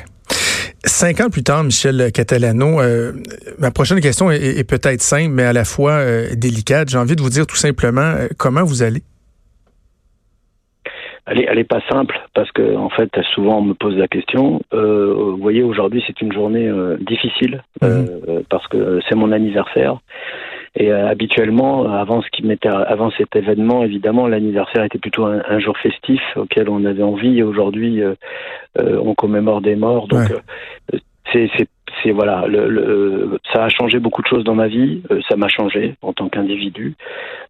Cinq 0.87 1.21
ans 1.21 1.31
plus 1.31 1.43
tard, 1.43 1.65
Michel 1.65 2.13
Catalano, 2.13 2.81
euh, 2.81 3.13
ma 3.59 3.71
prochaine 3.71 4.01
question 4.01 4.31
est, 4.31 4.65
peut-être 4.65 5.01
simple, 5.01 5.31
mais 5.31 5.45
à 5.45 5.53
la 5.55 5.65
fois 5.65 5.93
euh, 5.93 6.35
délicate. 6.35 6.91
J'ai 6.91 6.99
envie 6.99 7.17
de 7.17 7.23
vous 7.23 7.31
dire 7.31 7.47
tout 7.47 7.57
simplement 7.57 8.03
euh, 8.03 8.29
comment 8.37 8.65
vous 8.65 8.83
allez? 8.83 9.03
Elle 11.27 11.41
est, 11.41 11.47
elle 11.49 11.59
est 11.59 11.65
pas 11.65 11.81
simple 11.91 12.21
parce 12.35 12.51
que 12.53 12.77
en 12.77 12.91
fait, 12.91 13.11
souvent 13.35 13.59
on 13.59 13.63
me 13.63 13.75
pose 13.75 13.97
la 13.97 14.09
question. 14.09 14.61
vous 14.73 15.37
voyez, 15.39 15.63
aujourd'hui 15.63 16.03
c'est 16.07 16.21
une 16.21 16.33
journée 16.33 16.71
difficile 17.01 17.63
mhm. 17.83 18.43
parce 18.49 18.67
que 18.69 19.01
c'est 19.09 19.15
mon 19.15 19.33
anniversaire. 19.33 19.99
Et 20.77 20.91
euh, 20.91 21.09
habituellement, 21.09 21.87
avant 21.93 22.21
ce 22.21 22.29
qui 22.31 22.45
m'était, 22.45 22.69
avant 22.69 23.11
cet 23.13 23.37
événement, 23.37 23.85
évidemment, 23.85 24.27
l'anniversaire 24.27 24.83
était 24.83 24.99
plutôt 24.99 25.25
un, 25.25 25.59
jour 25.61 25.79
festif 25.79 26.21
auquel 26.37 26.69
on 26.69 26.85
avait 26.85 27.03
envie. 27.03 27.39
Et 27.39 27.43
aujourd'hui, 27.45 28.03
euh, 28.03 28.15
euh, 28.81 29.01
on 29.01 29.15
commémore 29.15 29.61
des 29.61 29.77
morts. 29.77 30.09
Donc, 30.09 30.33
c'est, 31.33 31.51
c'est 32.03 32.11
voilà, 32.11 32.47
le, 32.47 32.69
le, 32.69 33.39
ça 33.53 33.65
a 33.65 33.69
changé 33.69 33.99
beaucoup 33.99 34.23
de 34.23 34.27
choses 34.27 34.45
dans 34.45 34.55
ma 34.55 34.69
vie. 34.69 35.03
ça 35.29 35.37
m'a 35.37 35.49
changé 35.49 35.95
en 36.03 36.13
tant 36.13 36.29
qu'individu. 36.29 36.95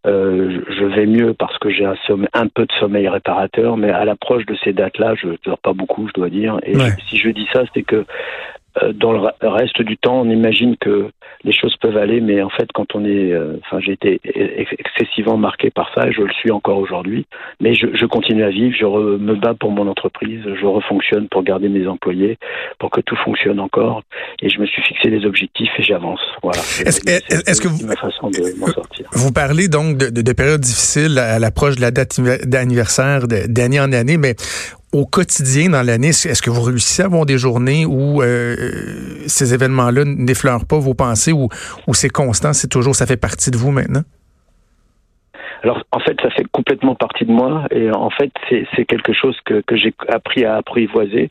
je 0.05 0.85
vais 0.85 1.07
mieux 1.07 1.35
parce 1.35 1.59
que 1.59 1.71
j'ai 1.71 1.85
un, 1.85 1.97
sommeil, 2.07 2.29
un 2.33 2.47
peu 2.47 2.67
de 2.67 2.73
sommeil 2.79 3.09
réparateur, 3.09 3.77
mais 3.77 3.91
à 3.91 4.05
l'approche 4.05 4.47
de 4.47 4.57
ces 4.63 4.73
dates-là, 4.73 5.15
je 5.15 5.29
dors 5.45 5.59
pas 5.59 5.73
beaucoup, 5.73 6.07
je 6.09 6.13
dois 6.13 6.31
dire. 6.31 6.59
Et 6.65 6.75
si 7.09 7.19
je 7.19 7.31
dis 7.31 7.49
ça, 7.53 7.65
c'est 7.75 7.83
que 7.83 8.05
euh, 8.83 8.93
dans 8.93 9.13
le 9.13 9.21
reste 9.43 9.83
du 9.83 9.97
temps, 9.97 10.21
on 10.21 10.31
imagine 10.31 10.77
que 10.77 11.11
les 11.45 11.53
choses 11.53 11.77
peuvent 11.77 11.97
aller, 11.97 12.21
mais 12.21 12.43
en 12.43 12.49
fait, 12.49 12.69
quand 12.73 12.95
on 12.95 13.05
est, 13.05 13.33
euh, 13.33 13.57
enfin, 13.65 13.79
j'ai 13.81 13.93
été 13.93 14.21
excessivement 14.79 15.37
marqué 15.37 15.71
par 15.71 15.91
ça, 15.95 16.09
et 16.09 16.13
je 16.13 16.23
le 16.23 16.33
suis 16.33 16.51
encore 16.51 16.79
aujourd'hui. 16.79 17.27
Mais 17.61 17.75
je, 17.75 17.87
je, 17.95 18.07
continue 18.07 18.43
à 18.45 18.51
vivre, 18.51 18.75
je 18.79 18.87
me 18.87 19.35
bats 19.35 19.55
pour 19.55 19.71
mon 19.71 19.87
entreprise, 19.89 20.41
je 20.45 20.67
refonctionne 20.67 21.29
pour 21.29 21.43
garder 21.43 21.69
mes 21.69 21.87
employés, 21.87 22.39
pour 22.79 22.91
que 22.91 23.01
tout 23.03 23.17
fonctionne 23.25 23.61
encore, 23.61 24.03
et 24.41 24.49
je 24.49 24.59
me 24.59 24.67
suis 24.67 24.83
fixé 24.83 25.11
des 25.11 25.27
objectifs 25.27 25.71
et 25.79 25.83
j'avance. 25.83 26.21
Voilà. 26.43 26.61
Est-ce 26.61 27.61
que 27.61 27.69
vous, 27.69 27.87
ma 27.87 27.97
façon 27.97 28.31
de 28.31 28.59
m'en 28.59 28.67
sortir. 28.69 29.07
Vous 29.13 29.33
parlez 29.33 29.69
donc 29.69 29.99
de, 29.99 30.09
de, 30.09 30.23
de 30.23 30.33
périodes 30.33 30.61
difficiles 30.61 31.19
à 31.19 31.39
l'approche 31.39 31.77
de 31.77 31.83
la 31.83 31.91
date 31.91 32.21
d'anniversaire 32.45 33.27
d'année 33.29 33.81
en 33.81 33.93
année, 33.93 34.17
mais 34.17 34.35
au 34.95 35.07
quotidien 35.07 35.71
dans 35.71 35.83
l'année, 35.83 36.11
est-ce 36.11 36.41
que 36.41 36.51
vous 36.51 36.63
réussissez 36.63 37.03
à 37.03 37.07
avoir 37.07 37.27
des 37.27 37.37
journées 37.37 37.85
où 37.85 38.23
euh, 38.23 38.55
ces 39.27 39.53
événements-là 39.53 40.05
n'effleurent 40.05 40.67
pas 40.67 40.79
vos 40.79 40.95
pensées? 40.95 41.14
Ou, 41.33 41.49
ou 41.87 41.95
c'est 41.95 42.11
constant, 42.11 42.53
c'est 42.53 42.69
toujours, 42.69 42.95
ça 42.97 43.07
fait 43.07 43.17
partie 43.17 43.51
de 43.51 43.57
vous 43.57 43.71
maintenant? 43.71 44.05
Alors 45.65 45.83
en 45.93 45.99
fait, 45.99 46.21
ça 46.21 46.29
fait 46.29 46.45
complètement 46.53 46.95
partie 46.95 47.25
de 47.25 47.33
moi 47.33 47.65
et 47.71 47.91
en 47.91 48.11
fait, 48.11 48.31
c'est 48.51 48.85
quelque 48.85 49.15
chose 49.15 49.35
que, 49.47 49.63
que 49.67 49.77
j'ai 49.77 49.95
appris 50.09 50.45
à 50.45 50.57
apprivoiser 50.57 51.31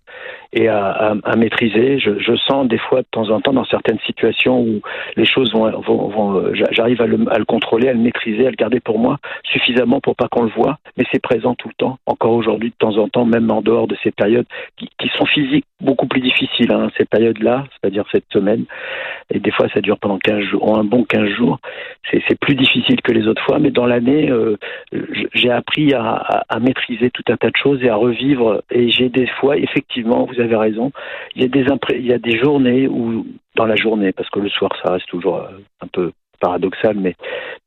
et 0.53 0.67
à, 0.67 1.15
maîtriser. 1.37 1.99
Je, 1.99 2.35
sens 2.47 2.67
des 2.67 2.77
fois 2.77 3.01
de 3.01 3.07
temps 3.11 3.29
en 3.29 3.41
temps 3.41 3.53
dans 3.53 3.65
certaines 3.65 3.99
situations 4.05 4.59
où 4.59 4.81
les 5.15 5.25
choses 5.25 5.53
vont, 5.53 6.51
j'arrive 6.71 7.01
à 7.01 7.05
le, 7.05 7.45
contrôler, 7.45 7.89
à 7.89 7.93
le 7.93 7.99
maîtriser, 7.99 8.47
à 8.47 8.49
le 8.49 8.55
garder 8.55 8.79
pour 8.79 8.97
moi 8.99 9.17
suffisamment 9.43 9.99
pour 9.99 10.15
pas 10.15 10.27
qu'on 10.27 10.43
le 10.43 10.49
voit, 10.49 10.77
mais 10.97 11.05
c'est 11.11 11.21
présent 11.21 11.53
tout 11.55 11.67
le 11.67 11.73
temps, 11.75 11.97
encore 12.05 12.31
aujourd'hui 12.31 12.69
de 12.69 12.75
temps 12.75 12.97
en 12.97 13.07
temps, 13.07 13.25
même 13.25 13.51
en 13.51 13.61
dehors 13.61 13.87
de 13.87 13.95
ces 14.03 14.11
périodes 14.11 14.45
qui, 14.77 14.89
qui 14.99 15.09
sont 15.17 15.25
physiques 15.25 15.65
beaucoup 15.81 16.07
plus 16.07 16.21
difficiles, 16.21 16.71
hein, 16.71 16.89
ces 16.97 17.05
périodes-là, 17.05 17.65
c'est-à-dire 17.71 18.05
cette 18.11 18.25
semaine, 18.31 18.65
et 19.31 19.39
des 19.39 19.51
fois 19.51 19.67
ça 19.73 19.81
dure 19.81 19.99
pendant 19.99 20.17
15 20.17 20.39
jours, 20.41 20.77
un 20.77 20.83
bon 20.83 21.03
15 21.03 21.29
jours, 21.29 21.59
c'est 22.11 22.39
plus 22.39 22.55
difficile 22.55 23.01
que 23.01 23.11
les 23.11 23.27
autres 23.27 23.43
fois, 23.43 23.59
mais 23.59 23.71
dans 23.71 23.85
l'année 23.85 24.22
euh, 24.29 24.57
j'ai 25.33 25.51
appris 25.51 25.93
à, 25.93 26.45
maîtriser 26.59 27.09
tout 27.09 27.23
un 27.29 27.37
tas 27.37 27.49
de 27.49 27.57
choses 27.57 27.83
et 27.83 27.89
à 27.89 27.95
revivre. 27.95 28.63
Et 28.71 28.89
j'ai 28.89 29.09
des 29.09 29.27
fois, 29.27 29.57
effectivement, 29.57 30.25
vous 30.25 30.39
avez 30.39 30.55
raison, 30.55 30.91
il 31.35 31.41
y 31.43 32.13
a 32.13 32.17
des 32.17 32.37
journées 32.37 32.87
où 32.87 33.25
dans 33.55 33.65
la 33.65 33.75
journée, 33.75 34.11
parce 34.11 34.29
que 34.29 34.39
le 34.39 34.49
soir 34.49 34.71
ça 34.83 34.93
reste 34.93 35.07
toujours 35.07 35.37
euh, 35.37 35.49
un 35.81 35.87
peu 35.87 36.11
paradoxal, 36.43 36.97
mais 36.97 37.15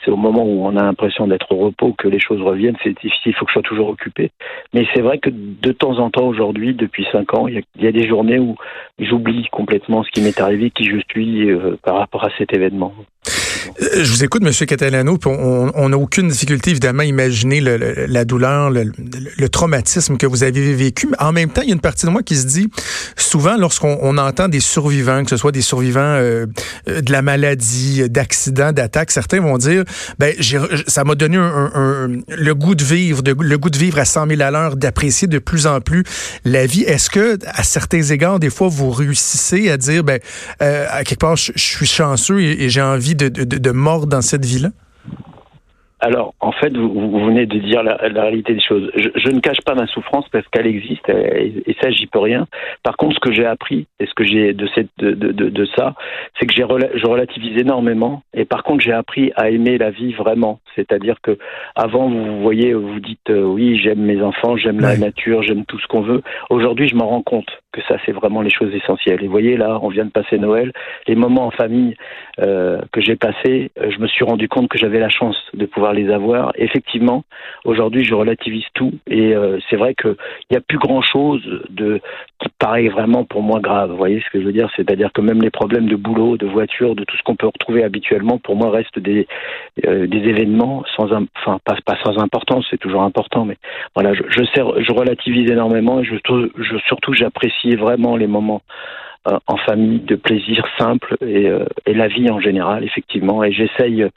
c'est 0.05 0.11
au 0.11 0.17
moment 0.17 0.45
où 0.45 0.67
on 0.67 0.77
a 0.77 0.83
l'impression 0.83 1.27
d'être 1.27 1.51
au 1.51 1.57
repos 1.57 1.95
que 1.97 2.09
les 2.09 2.21
choses 2.21 2.43
reviennent. 2.43 2.77
C'est 2.83 2.91
difficile, 2.91 3.33
il 3.33 3.35
faut 3.35 3.47
que 3.47 3.51
je 3.51 3.55
sois 3.55 3.63
toujours 3.63 3.89
occupé. 3.89 4.31
Mais 4.75 4.87
c'est 4.93 5.01
vrai 5.01 5.19
que 5.19 5.31
de 5.33 5.73
temps 5.73 5.99
en 5.99 6.11
temps, 6.11 6.27
aujourd'hui, 6.27 6.75
depuis 6.75 7.07
cinq 7.11 7.33
ans, 7.35 7.49
il 7.49 7.63
y, 7.81 7.87
a, 7.87 7.93
des 7.93 8.07
journées 8.07 8.39
où 8.39 8.57
j'oublie 8.99 9.49
complètement 9.51 10.03
ce 10.03 10.11
qui 10.11 10.21
m'est 10.21 10.39
arrivé, 10.41 10.71
qui 10.71 10.85
je 10.85 10.99
suis 11.11 11.51
euh, 11.51 11.77
par 11.83 11.97
rapport 11.97 12.25
à 12.25 12.31
cet 12.37 12.53
événement. 12.53 12.93
Euh, 13.83 14.05
je 14.05 14.11
vous 14.11 14.25
écoute, 14.25 14.43
M. 14.45 14.53
Catalano, 14.67 15.19
on 15.27 15.89
n'a 15.89 15.99
aucune 15.99 16.29
difficulté, 16.29 16.71
évidemment, 16.71 17.03
à 17.03 17.07
imaginer 17.07 17.61
la 17.61 18.25
douleur, 18.25 18.71
le, 18.71 19.49
traumatisme 19.49 20.17
que 20.17 20.27
vous 20.27 20.43
avez 20.43 20.75
vécu. 20.75 21.09
Mais 21.09 21.17
en 21.19 21.33
même 21.33 21.51
temps, 21.51 21.63
il 21.63 21.69
y 21.69 21.71
a 21.71 21.75
une 21.75 21.81
partie 21.81 22.07
de 22.07 22.11
moi 22.11 22.23
qui 22.23 22.37
se 22.37 22.47
dit, 22.47 22.69
souvent, 23.17 23.57
lorsqu'on 23.57 24.19
entend 24.19 24.49
des 24.49 24.61
survivants, 24.61 25.23
que 25.25 25.31
ce 25.31 25.37
soit 25.37 25.53
des 25.53 25.63
survivants 25.63 26.01
euh, 26.01 26.47
euh, 26.89 27.01
de 27.01 27.13
la 27.13 27.23
maladie, 27.23 28.09
d'accidents, 28.09 28.73
d'attaques, 28.73 29.11
certains 29.11 29.41
vont 29.41 29.59
dire, 29.59 29.85
ben, 30.19 30.35
ça 30.87 31.05
m'a 31.05 31.15
donné 31.15 31.37
un, 31.37 32.09
le 32.29 32.55
goût 32.55 32.75
de 32.75 32.85
vivre, 32.85 33.23
de, 33.23 33.35
le 33.39 33.59
goût 33.59 33.71
de 33.71 33.79
vivre 33.79 33.99
à 33.99 34.05
100 34.05 34.29
000 34.29 34.43
à 34.43 34.51
l'heure, 34.51 34.77
d'apprécier 34.77 35.29
de 35.29 35.39
plus 35.39 35.67
en 35.67 35.81
plus 35.81 36.05
la 36.45 36.67
vie. 36.67 36.83
Est-ce 36.83 37.11
que, 37.11 37.39
à 37.47 37.63
certains 37.63 38.03
égards, 38.03 38.39
des 38.39 38.51
fois, 38.51 38.69
vous 38.69 38.91
réussissez 38.91 39.71
à 39.71 39.77
dire, 39.77 40.05
ben, 40.05 40.21
à 40.61 41.05
quelque 41.05 41.21
part, 41.21 41.37
je, 41.37 41.53
suis 41.57 41.87
chanceux 41.87 42.41
et, 42.41 42.69
j'ai 42.69 42.83
envie 42.83 43.15
de, 43.15 43.29
de, 43.29 43.45
de 43.45 43.56
mordre 43.73 44.07
dans 44.07 44.23
cette 44.23 44.45
vie-là? 44.45 44.71
Alors, 45.99 46.35
en 46.41 46.53
fait, 46.53 46.77
vous, 46.77 47.25
venez 47.25 47.47
de 47.47 47.59
dire 47.59 47.83
la, 47.83 47.97
réalité 47.97 48.53
des 48.53 48.61
choses. 48.61 48.91
Je, 48.95 49.31
ne 49.31 49.41
cache 49.41 49.63
pas 49.65 49.75
ma 49.75 49.87
souffrance 49.87 50.27
parce 50.31 50.47
qu'elle 50.49 50.67
existe 50.67 51.09
et, 51.09 51.75
ça, 51.81 51.91
j'y 51.91 52.07
peux 52.07 52.19
rien. 52.19 52.47
Par 52.83 52.99
contre, 52.99 53.15
ce 53.15 53.21
que 53.21 53.33
j'ai 53.33 53.47
appris 53.47 53.87
et 53.99 54.07
ce 54.07 54.13
que 54.13 54.23
j'ai 54.23 54.53
de, 54.53 54.69
cette, 54.75 54.91
de, 54.99 55.13
de, 55.13 55.33
de, 55.33 55.69
ça, 55.75 55.95
c'est 56.39 56.47
que 56.47 56.53
j'ai 56.53 56.65
je 56.95 57.07
relativise 57.07 57.59
énormément. 57.59 58.23
Et 58.35 58.45
par 58.45 58.63
contre, 58.63 58.85
j'ai 58.85 58.93
appris 58.93 59.33
à 59.37 59.49
aimer 59.49 59.79
la 59.79 59.91
vie 59.91 60.13
vraiment. 60.13 60.61
C'est-à-dire 60.75 61.17
que 61.23 61.39
avant, 61.75 62.11
vous 62.11 62.43
voyez, 62.43 62.75
vous 62.75 63.01
dites 63.01 63.31
euh, 63.31 63.43
oui, 63.43 63.81
j'aime 63.83 64.01
mes 64.01 64.21
enfants, 64.21 64.57
j'aime 64.59 64.81
la 64.81 64.99
nature, 64.99 65.43
j'aime 65.43 65.65
tout 65.65 65.79
ce 65.79 65.87
qu'on 65.87 66.03
veut. 66.03 66.23
Aujourd'hui, 66.51 66.89
je 66.89 66.95
m'en 66.95 67.09
rends 67.09 67.23
compte 67.23 67.49
que 67.77 67.83
ça, 67.87 67.97
c'est 68.05 68.13
vraiment 68.13 68.41
les 68.41 68.51
choses 68.51 68.75
essentielles. 68.75 69.23
Et 69.23 69.27
vous 69.27 69.33
voyez, 69.33 69.57
là, 69.57 69.79
on 69.83 69.89
vient 69.89 70.05
de 70.05 70.11
passer 70.11 70.39
Noël. 70.39 70.73
Les 71.07 71.15
moments 71.15 71.47
en 71.47 71.51
famille 71.51 71.97
euh, 72.41 72.81
que 72.93 73.01
j'ai 73.01 73.17
passés, 73.17 73.71
euh, 73.79 73.91
je 73.91 73.99
me 73.99 74.09
suis 74.09 74.25
rendu 74.25 74.49
compte 74.49 74.69
que 74.69 74.79
j'avais 74.79 74.99
la 74.99 75.09
chance 75.09 75.37
de 75.55 75.67
pouvoir 75.67 75.93
les 75.93 76.11
avoir. 76.11 76.53
Effectivement, 76.57 77.25
aujourd'hui, 77.65 78.05
je 78.05 78.15
relativise 78.15 78.65
tout. 78.75 78.93
Et 79.07 79.35
euh, 79.35 79.59
c'est 79.69 79.77
vrai 79.77 79.95
qu'il 79.95 80.17
n'y 80.51 80.57
a 80.57 80.61
plus 80.61 80.79
grand-chose 80.79 81.43
de 81.71 82.01
qui 82.41 82.49
paraît 82.59 82.89
vraiment 82.89 83.25
pour 83.25 83.43
moi 83.43 83.61
grave. 83.61 83.91
Vous 83.91 83.97
voyez 83.97 84.21
ce 84.21 84.31
que 84.31 84.41
je 84.41 84.47
veux 84.47 84.53
dire? 84.53 84.71
C'est-à-dire 84.77 85.13
que 85.13 85.21
même 85.21 85.41
les 85.41 85.51
problèmes 85.51 85.89
de 85.89 85.97
boulot, 85.97 86.37
de 86.37 86.47
voiture, 86.47 86.95
de 86.95 87.05
tout 87.05 87.17
ce 87.17 87.23
qu'on 87.23 87.37
peut 87.37 87.47
retrouver 87.47 87.85
habituellement, 87.85 88.39
pour 88.39 88.57
moi, 88.57 88.71
restent 88.71 88.99
des, 88.99 89.27
des 89.83 90.19
événements 90.19 90.85
sans, 90.97 91.13
enfin, 91.13 91.59
pas, 91.65 91.77
pas 91.85 91.97
sans 92.05 92.19
importance, 92.19 92.67
c'est 92.71 92.79
toujours 92.79 93.03
important, 93.03 93.45
mais 93.45 93.57
voilà, 93.95 94.13
je, 94.15 94.23
je, 94.29 94.93
relativise 94.93 95.51
énormément 95.51 96.01
et 96.01 96.05
je, 96.05 96.15
je 96.15 96.77
surtout 96.87 97.13
j'apprécie 97.13 97.66
vraiment 97.75 98.17
les 98.17 98.27
moments 98.27 98.63
euh, 99.29 99.39
en 99.49 99.57
famille 99.57 100.01
de 100.01 100.15
plaisir 100.15 100.65
simple 100.79 101.17
et, 101.21 101.49
euh, 101.49 101.65
et, 101.85 101.95
la 101.95 102.07
vie 102.07 102.31
en 102.31 102.39
général, 102.39 102.85
effectivement. 102.85 103.43
Et 103.43 103.51
j'essaye 103.51 104.05
euh, 104.05 104.11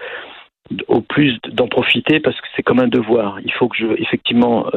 au 0.88 1.02
plus 1.02 1.40
d'en 1.52 1.68
profiter 1.68 2.20
parce 2.20 2.40
que 2.40 2.48
c'est 2.56 2.62
comme 2.62 2.80
un 2.80 2.88
devoir. 2.88 3.40
Il 3.44 3.52
faut 3.54 3.68
que 3.70 3.78
je, 3.78 3.88
effectivement, 4.00 4.68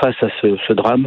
face 0.00 0.16
à 0.22 0.28
ce, 0.40 0.56
ce, 0.66 0.72
drame, 0.72 1.06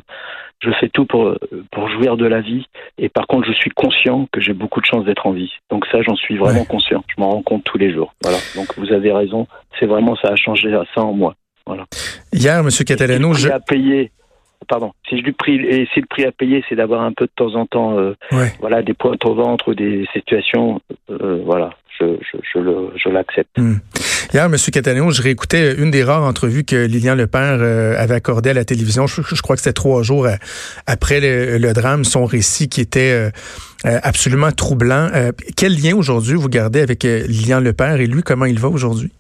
je 0.62 0.72
fais 0.80 0.88
tout 0.88 1.06
pour, 1.06 1.36
pour 1.72 1.90
jouir 1.90 2.16
de 2.16 2.26
la 2.26 2.40
vie. 2.40 2.66
Et 2.98 3.10
par 3.10 3.28
contre, 3.28 3.48
je 3.48 3.54
suis 3.54 3.72
conscient 3.72 4.30
que 4.32 4.40
j'ai 4.40 4.54
beaucoup 4.54 4.80
de 4.80 4.86
chance 4.86 5.04
d'être 5.04 5.28
en 5.28 5.32
vie. 5.32 5.52
Donc 5.70 5.86
ça, 5.88 6.02
j'en 6.02 6.16
suis 6.16 6.38
vraiment 6.38 6.64
conscient. 6.64 7.04
Je 7.10 7.22
m'en 7.22 7.32
rends 7.32 7.42
compte 7.42 7.66
tous 7.66 7.78
les 7.78 7.92
jours. 7.92 8.14
Voilà. 8.22 8.38
Donc 8.56 8.78
vous 8.78 8.94
avez 8.94 9.12
raison. 9.12 9.46
C'est 9.78 9.88
vraiment, 9.88 10.16
ça 10.16 10.30
a 10.30 10.36
changé 10.38 10.72
ça 10.96 11.02
en 11.02 11.12
moi. 11.12 11.36
Voilà. 11.66 11.84
Hier, 12.32 12.60
M. 12.60 12.70
Catalano, 12.86 13.34
je... 13.34 13.50
payé 13.68 14.12
pardon, 14.68 14.94
si 15.08 15.16
et 15.16 15.22
le 15.22 16.06
prix 16.06 16.26
à 16.26 16.32
payer, 16.32 16.64
c'est 16.68 16.76
d'avoir 16.76 17.02
un 17.02 17.12
peu 17.14 17.26
de 17.26 17.32
temps 17.36 17.56
en 17.56 17.66
temps, 17.66 17.98
euh, 17.98 18.14
voilà, 18.60 18.82
des 18.82 18.94
pointes 18.94 19.26
au 19.26 19.36
ventre, 19.36 19.74
des 19.74 20.06
situations, 20.14 20.82
euh, 21.10 21.42
voilà, 21.46 21.72
je, 22.00 22.18
je, 22.54 23.10
l'accepte. 23.10 23.58
Hmm. 23.58 23.76
Hier, 24.34 24.46
M. 24.46 24.56
Catalano, 24.72 25.12
je 25.12 25.22
réécoutais 25.22 25.76
une 25.76 25.92
des 25.92 26.04
rares 26.04 26.24
entrevues 26.24 26.64
que 26.64 26.76
Lilian 26.88 27.16
Lepère 27.16 27.60
euh, 27.62 27.96
avait 27.98 28.16
accordé 28.16 28.50
à 28.50 28.54
la 28.54 28.66
télévision. 28.66 29.06
Je, 29.08 29.42
crois 29.42 29.56
que 29.56 29.62
c'était 29.62 29.74
trois 29.74 30.02
jours 30.04 30.28
après 30.88 31.20
le, 31.22 31.74
drame, 31.74 32.04
son 32.04 32.26
récit 32.26 32.68
qui 32.68 32.82
était 32.82 33.32
absolument 33.84 34.52
troublant. 34.52 35.10
quel 35.56 35.80
lien 35.80 35.96
aujourd'hui 35.96 36.36
vous 36.36 36.50
gardez 36.50 36.82
avec 36.82 37.04
Lilian 37.04 37.60
Lepère 37.60 38.02
et 38.02 38.08
lui, 38.08 38.24
comment 38.24 38.46
il 38.46 38.60
va 38.60 38.70
aujourd'hui? 38.70 39.12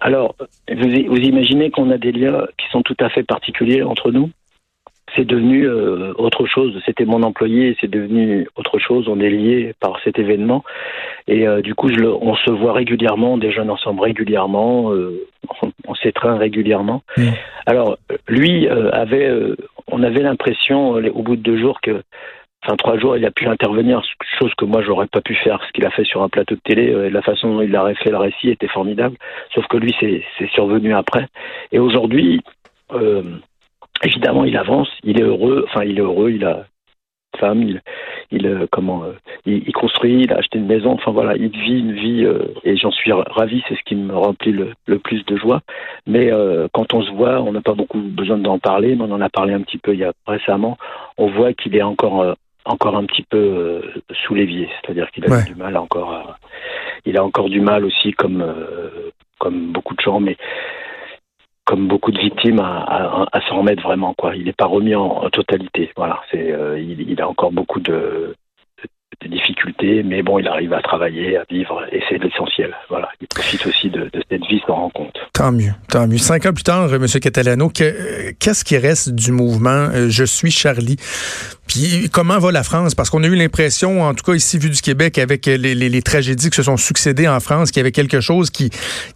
Alors, 0.00 0.34
vous, 0.70 1.18
imaginez 1.18 1.70
qu'on 1.70 1.90
a 1.90 1.98
des 1.98 2.12
liens 2.12 2.46
qui 2.58 2.66
sont 2.70 2.82
tout 2.82 2.96
à 3.00 3.08
fait 3.10 3.22
particuliers 3.22 3.82
entre 3.82 4.10
nous? 4.10 4.30
C'est 5.16 5.24
devenu 5.24 5.66
euh, 5.68 6.12
autre 6.16 6.46
chose. 6.46 6.80
C'était 6.86 7.04
mon 7.04 7.22
employé, 7.24 7.76
c'est 7.80 7.90
devenu 7.90 8.46
autre 8.54 8.78
chose. 8.78 9.08
On 9.08 9.18
est 9.18 9.28
liés 9.28 9.74
par 9.80 9.98
cet 10.04 10.18
événement. 10.18 10.64
Et 11.26 11.48
euh, 11.48 11.62
du 11.62 11.74
coup, 11.74 11.88
je 11.88 12.04
on 12.04 12.36
se 12.36 12.50
voit 12.50 12.72
régulièrement, 12.72 13.34
on 13.34 13.38
déjeune 13.38 13.70
ensemble 13.70 14.02
régulièrement, 14.02 14.92
euh, 14.92 15.26
on, 15.86 15.94
s'étreint 15.96 16.38
régulièrement. 16.38 17.02
Mmh. 17.16 17.22
Alors, 17.66 17.98
lui 18.28 18.68
avait, 18.68 19.30
on 19.88 20.02
avait 20.02 20.22
l'impression 20.22 20.92
au 20.92 21.22
bout 21.22 21.36
de 21.36 21.42
deux 21.42 21.58
jours 21.58 21.80
que 21.80 22.02
enfin 22.62 22.76
trois 22.76 22.98
jours, 22.98 23.16
il 23.16 23.24
a 23.24 23.30
pu 23.30 23.46
intervenir, 23.46 24.02
chose 24.38 24.52
que 24.56 24.64
moi 24.64 24.82
j'aurais 24.82 25.06
pas 25.06 25.20
pu 25.20 25.34
faire. 25.34 25.62
Ce 25.66 25.72
qu'il 25.72 25.86
a 25.86 25.90
fait 25.90 26.04
sur 26.04 26.22
un 26.22 26.28
plateau 26.28 26.54
de 26.54 26.60
télé, 26.60 26.90
euh, 26.90 27.08
la 27.08 27.22
façon 27.22 27.54
dont 27.54 27.62
il 27.62 27.74
a 27.74 27.94
fait 27.94 28.10
le 28.10 28.18
récit 28.18 28.50
était 28.50 28.68
formidable. 28.68 29.16
Sauf 29.54 29.66
que 29.68 29.76
lui, 29.76 29.94
c'est 30.00 30.50
survenu 30.50 30.94
après. 30.94 31.26
Et 31.72 31.78
aujourd'hui, 31.78 32.42
euh, 32.92 33.22
évidemment, 34.02 34.44
il 34.44 34.56
avance, 34.56 34.90
il 35.04 35.18
est 35.20 35.24
heureux. 35.24 35.64
Enfin, 35.68 35.84
il 35.84 35.98
est 35.98 36.02
heureux. 36.02 36.30
Il 36.30 36.44
a 36.44 36.66
femme, 37.38 37.62
il, 37.62 37.80
il 38.32 38.46
euh, 38.46 38.66
comment, 38.70 39.04
il, 39.46 39.72
construit, 39.72 40.24
il 40.24 40.32
a 40.32 40.38
acheté 40.38 40.58
une 40.58 40.66
maison. 40.66 40.90
Enfin 40.92 41.12
voilà, 41.12 41.36
il 41.36 41.50
vit 41.50 41.78
une 41.78 41.92
vie 41.92 42.26
et 42.64 42.76
j'en 42.76 42.90
suis 42.90 43.12
ravi. 43.12 43.62
C'est 43.68 43.76
ce 43.76 43.82
qui 43.86 43.94
me 43.94 44.14
remplit 44.14 44.52
le, 44.52 44.72
le 44.86 44.98
plus 44.98 45.24
de 45.24 45.36
joie. 45.36 45.62
Mais 46.06 46.30
quand 46.72 46.92
on 46.92 47.02
se 47.02 47.10
voit, 47.12 47.40
on 47.40 47.52
n'a 47.52 47.62
pas 47.62 47.74
beaucoup 47.74 48.00
besoin 48.00 48.36
d'en 48.36 48.58
parler, 48.58 48.96
mais 48.96 49.04
on 49.04 49.12
en 49.12 49.20
a 49.20 49.30
parlé 49.30 49.54
un 49.54 49.62
petit 49.62 49.78
peu 49.78 49.94
il 49.94 50.00
y 50.00 50.04
a 50.04 50.12
récemment. 50.26 50.76
On 51.16 51.28
voit 51.28 51.54
qu'il 51.54 51.74
est 51.74 51.82
encore 51.82 52.34
encore 52.64 52.96
un 52.96 53.04
petit 53.04 53.22
peu 53.22 53.38
euh, 53.38 54.02
sous 54.24 54.34
l'évier, 54.34 54.68
c'est-à-dire 54.80 55.10
qu'il 55.10 55.30
a 55.30 55.42
du 55.42 55.54
mal 55.54 55.76
encore, 55.76 56.36
il 57.04 57.16
a 57.16 57.24
encore 57.24 57.48
du 57.48 57.60
mal 57.60 57.84
aussi 57.84 58.12
comme 58.12 58.42
euh, 58.42 59.10
comme 59.38 59.72
beaucoup 59.72 59.94
de 59.94 60.00
gens, 60.00 60.20
mais 60.20 60.36
comme 61.64 61.88
beaucoup 61.88 62.10
de 62.10 62.18
victimes 62.18 62.60
à, 62.60 63.26
à, 63.32 63.40
s'en 63.48 63.58
remettre 63.58 63.82
vraiment 63.82 64.12
quoi. 64.14 64.34
Il 64.34 64.44
n'est 64.44 64.52
pas 64.52 64.66
remis 64.66 64.94
en, 64.94 65.28
totalité. 65.30 65.90
Voilà, 65.96 66.20
c'est 66.30 66.52
euh, 66.52 66.78
il, 66.78 67.08
il, 67.08 67.20
a 67.20 67.28
encore 67.28 67.52
beaucoup 67.52 67.80
de, 67.80 68.34
des 69.22 69.28
difficultés, 69.28 70.02
mais 70.02 70.22
bon, 70.22 70.38
il 70.38 70.48
arrive 70.48 70.72
à 70.72 70.80
travailler, 70.80 71.36
à 71.36 71.44
vivre, 71.50 71.82
et 71.92 72.00
c'est 72.08 72.18
l'essentiel. 72.18 72.74
Voilà, 72.88 73.08
il 73.20 73.26
profite 73.26 73.66
aussi 73.66 73.90
de, 73.90 74.10
cette 74.30 74.46
vie, 74.46 74.60
s'en 74.66 74.74
rend 74.74 74.90
compte. 74.90 75.16
Tant 75.34 75.52
mieux, 75.52 75.72
tant 75.88 76.06
mieux. 76.06 76.18
Cinq 76.18 76.46
ans 76.46 76.52
plus 76.52 76.64
tard, 76.64 76.92
M. 76.92 77.06
Catalano, 77.06 77.68
qu'est-ce 77.68 78.64
qui 78.64 78.78
reste 78.78 79.10
du 79.10 79.32
mouvement 79.32 79.88
euh, 79.92 80.08
Je 80.08 80.24
suis 80.24 80.50
Charlie? 80.50 80.96
Puis 81.66 82.08
comment 82.12 82.38
va 82.38 82.50
la 82.50 82.62
France? 82.62 82.94
Parce 82.94 83.10
qu'on 83.10 83.22
a 83.22 83.26
eu 83.26 83.36
l'impression, 83.36 84.02
en 84.02 84.14
tout 84.14 84.24
cas 84.24 84.34
ici 84.34 84.58
vu 84.58 84.70
du 84.70 84.80
Québec, 84.80 85.18
avec 85.18 85.46
les, 85.46 86.02
tragédies 86.02 86.50
qui 86.50 86.56
se 86.56 86.62
sont 86.62 86.76
succédées 86.76 87.28
en 87.28 87.40
France, 87.40 87.70
qu'il 87.70 87.80
y 87.80 87.82
avait 87.82 87.92
quelque 87.92 88.20
chose 88.20 88.50
qui, 88.50 88.70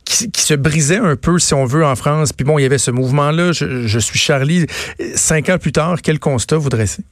qui, 0.05 0.29
se 0.37 0.55
brisait 0.55 0.99
un 0.99 1.17
peu, 1.17 1.39
si 1.39 1.55
on 1.55 1.65
veut, 1.65 1.85
en 1.85 1.97
France. 1.97 2.33
Puis 2.33 2.45
bon, 2.45 2.59
il 2.59 2.63
y 2.63 2.67
avait 2.67 2.79
ce 2.79 2.91
mouvement-là, 2.91 3.53
je, 3.53 3.87
je 3.87 3.99
suis 3.99 4.19
Charlie. 4.19 4.67
Cinq 5.15 5.49
ans 5.49 5.59
plus 5.59 5.73
tard, 5.73 5.97
quel 6.03 6.19
constat 6.19 6.59
vous 6.59 6.69
dressez? 6.69 7.03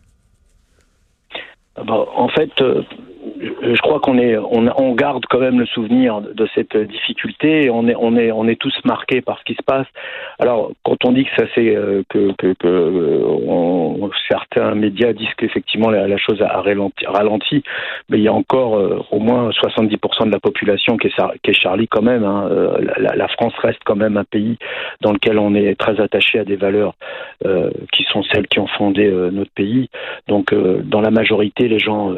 Bah, 1.77 2.07
en 2.15 2.29
fait, 2.29 2.51
euh, 2.61 2.83
je 3.63 3.81
crois 3.81 4.01
qu'on 4.01 4.19
est, 4.19 4.37
on, 4.37 4.95
garde 4.95 5.25
quand 5.31 5.39
même 5.39 5.61
le 5.61 5.67
souvenir 5.67 6.21
de 6.21 6.49
cette 6.55 6.77
difficulté. 6.77 7.71
on 7.71 7.87
est, 7.87 7.95
on 7.97 8.17
est, 8.17 8.33
on 8.33 8.49
est 8.49 8.61
tous 8.61 8.75
marqués 8.85 9.21
par 9.21 9.39
ce 9.39 9.45
qui 9.45 9.55
se 9.55 9.63
passe. 9.63 9.87
Alors, 10.41 10.73
quand 10.85 11.05
on 11.05 11.13
dit 11.13 11.25
que 11.25 11.31
ça 11.37 11.47
c'est 11.55 11.75
euh, 11.77 12.03
que, 12.09 12.33
que, 12.39 12.55
que 12.55 12.67
euh, 12.67 14.09
certains 14.29 14.75
médias 14.75 15.13
disent 15.13 15.33
qu'effectivement 15.37 15.91
la, 15.91 16.17
chose 16.17 16.43
a 16.43 16.61
ralenti, 16.61 17.63
mais 18.09 18.19
il 18.19 18.25
y 18.25 18.29
a 18.29 18.33
encore 18.33 18.73
au 19.13 19.21
moins 19.21 19.51
70% 19.51 20.27
de 20.27 20.33
la 20.33 20.41
population 20.41 20.97
qui 20.97 21.07
est, 21.07 21.53
Charlie 21.53 21.89
quand 21.89 22.03
même. 22.03 22.25
Hein. 22.25 22.49
La, 22.99 23.15
la, 23.15 23.29
France 23.29 23.55
reste 23.63 23.81
quand 23.85 23.97
même 23.97 24.17
un 24.17 24.25
pays 24.25 24.59
dans 25.01 25.13
lequel 25.13 25.39
on 25.39 25.55
est 25.55 25.79
très 25.79 26.01
attaché 26.01 26.41
à 26.41 26.45
des 26.45 26.57
valeurs 26.57 26.95
qui 27.93 28.05
sont 28.05 28.23
celles 28.25 28.49
qui 28.49 28.59
ont 28.59 28.67
fondé 28.67 29.11
notre 29.33 29.53
pays. 29.53 29.89
Donc, 30.29 30.55
dans 30.55 31.01
la 31.01 31.11
majorité, 31.11 31.69
les 31.69 31.79
gens 31.79 32.13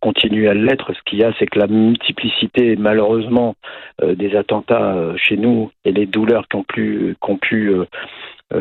continue 0.00 0.48
à 0.48 0.54
l'être. 0.54 0.92
Ce 0.92 1.00
qu'il 1.04 1.18
y 1.18 1.24
a, 1.24 1.32
c'est 1.38 1.46
que 1.46 1.58
la 1.58 1.66
multiplicité, 1.66 2.76
malheureusement, 2.76 3.54
euh, 4.02 4.14
des 4.14 4.36
attentats 4.36 4.94
euh, 4.94 5.16
chez 5.16 5.36
nous 5.36 5.70
et 5.84 5.92
les 5.92 6.06
douleurs 6.06 6.48
qui 6.48 6.56
ont 6.56 6.64
pu, 6.64 7.16
qui 7.24 7.36
pu 7.36 7.70
euh, 7.70 7.84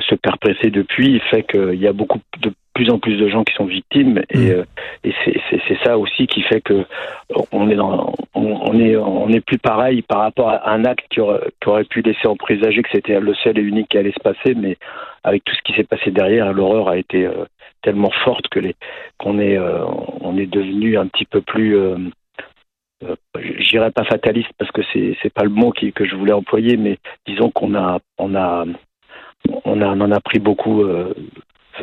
se 0.01 0.15
perpétrer 0.15 0.69
depuis 0.69 1.19
fait 1.31 1.43
qu'il 1.43 1.79
y 1.79 1.87
a 1.87 1.93
beaucoup 1.93 2.19
de 2.41 2.51
plus 2.75 2.91
en 2.91 2.99
plus 2.99 3.17
de 3.17 3.27
gens 3.27 3.43
qui 3.43 3.53
sont 3.55 3.65
victimes 3.65 4.21
et, 4.29 4.37
mmh. 4.37 4.65
et 5.03 5.13
c'est 5.25 5.83
ça 5.83 5.97
aussi 5.97 6.27
qui 6.27 6.43
fait 6.43 6.61
que 6.61 6.85
on 7.51 7.69
est 7.69 7.75
dans, 7.75 8.13
on, 8.35 8.79
est 8.79 8.95
on 8.95 9.27
est 9.29 9.41
plus 9.41 9.57
pareil 9.57 10.01
par 10.03 10.19
rapport 10.19 10.49
à 10.49 10.71
un 10.71 10.85
acte 10.85 11.05
qui 11.09 11.19
aurait, 11.19 11.41
qui 11.59 11.67
aurait 11.67 11.83
pu 11.83 12.01
laisser 12.01 12.27
en 12.27 12.37
présager 12.37 12.81
que 12.83 12.89
c'était 12.91 13.19
le 13.19 13.33
seul 13.33 13.57
et 13.57 13.61
unique 13.61 13.89
qui 13.89 13.97
allait 13.97 14.13
se 14.13 14.23
passer 14.23 14.55
mais 14.55 14.77
avec 15.25 15.43
tout 15.43 15.55
ce 15.55 15.61
qui 15.63 15.73
s'est 15.73 15.83
passé 15.83 16.11
derrière 16.11 16.53
l'horreur 16.53 16.87
a 16.87 16.97
été 16.97 17.27
tellement 17.81 18.11
forte 18.23 18.47
que 18.49 18.59
les 18.59 18.75
qu'on 19.17 19.39
est 19.39 19.57
euh, 19.57 19.85
on 20.21 20.37
est 20.37 20.45
devenu 20.47 20.97
un 20.97 21.07
petit 21.07 21.25
peu 21.25 21.41
plus 21.41 21.77
euh, 21.77 21.97
euh, 23.03 23.15
pas 23.95 24.03
fataliste 24.03 24.51
parce 24.57 24.71
que 24.71 24.81
c'est 24.93 25.17
c'est 25.21 25.33
pas 25.33 25.43
le 25.43 25.49
mot 25.49 25.71
qui, 25.71 25.93
que 25.93 26.05
je 26.05 26.15
voulais 26.15 26.33
employer, 26.33 26.77
mais 26.77 26.97
disons 27.25 27.49
qu'on 27.51 27.75
a 27.75 27.99
on 28.17 28.35
a 28.35 28.65
on 29.63 29.81
a 29.81 29.87
on 29.87 30.01
en 30.01 30.11
a 30.11 30.19
pris 30.19 30.39
beaucoup. 30.39 30.83
Euh, 30.83 31.13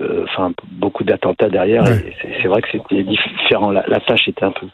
euh, 0.01 0.25
enfin, 0.25 0.53
beaucoup 0.73 1.05
d'attentats 1.05 1.49
derrière. 1.49 1.83
Ouais. 1.85 2.15
et 2.23 2.43
C'est 2.43 2.49
vrai 2.49 2.61
que 2.61 2.69
c'était 2.71 3.03
différent. 3.03 3.71
La, 3.71 3.85
la 3.89 4.01
tâche 4.01 4.29
était 4.29 4.45
un 4.45 4.53
peu. 4.53 4.67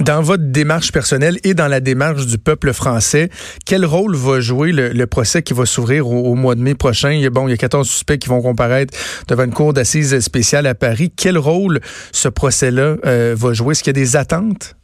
Dans, 0.00 0.22
votre 0.22 0.42
démarche 0.44 0.92
personnelle 0.92 1.36
et 1.44 1.54
dans 1.54 1.68
la 1.68 1.80
démarche 1.80 2.26
du 2.26 2.38
peuple 2.38 2.72
français, 2.72 3.28
quel 3.64 3.84
rôle 3.84 4.14
va 4.14 4.40
jouer 4.40 4.72
le, 4.72 5.06
procès 5.06 5.42
qui 5.42 5.54
va 5.54 5.66
s'ouvrir 5.66 6.08
au, 6.08 6.34
mois 6.34 6.54
de 6.54 6.60
mai 6.60 6.74
prochain? 6.74 7.12
Il 7.12 7.20
y, 7.20 7.26
a, 7.26 7.30
bon, 7.30 7.48
il 7.48 7.50
y 7.50 7.54
a 7.54 7.56
14 7.56 7.88
suspects 7.88 8.18
qui 8.18 8.28
vont 8.28 8.42
comparaître 8.42 8.96
devant 9.28 9.44
une 9.44 9.52
cour 9.52 9.72
d'assises 9.72 10.18
spéciale 10.20 10.66
à 10.66 10.74
Paris. 10.74 11.10
Quel 11.16 11.38
rôle 11.38 11.80
ce 12.12 12.28
procès-là 12.28 12.96
euh, 13.04 13.34
va 13.36 13.52
jouer? 13.52 13.72
Est-ce 13.72 13.82
qu'il 13.82 13.96
y 13.96 13.98
a 13.98 14.02
des 14.02 14.16
attentes? 14.16 14.76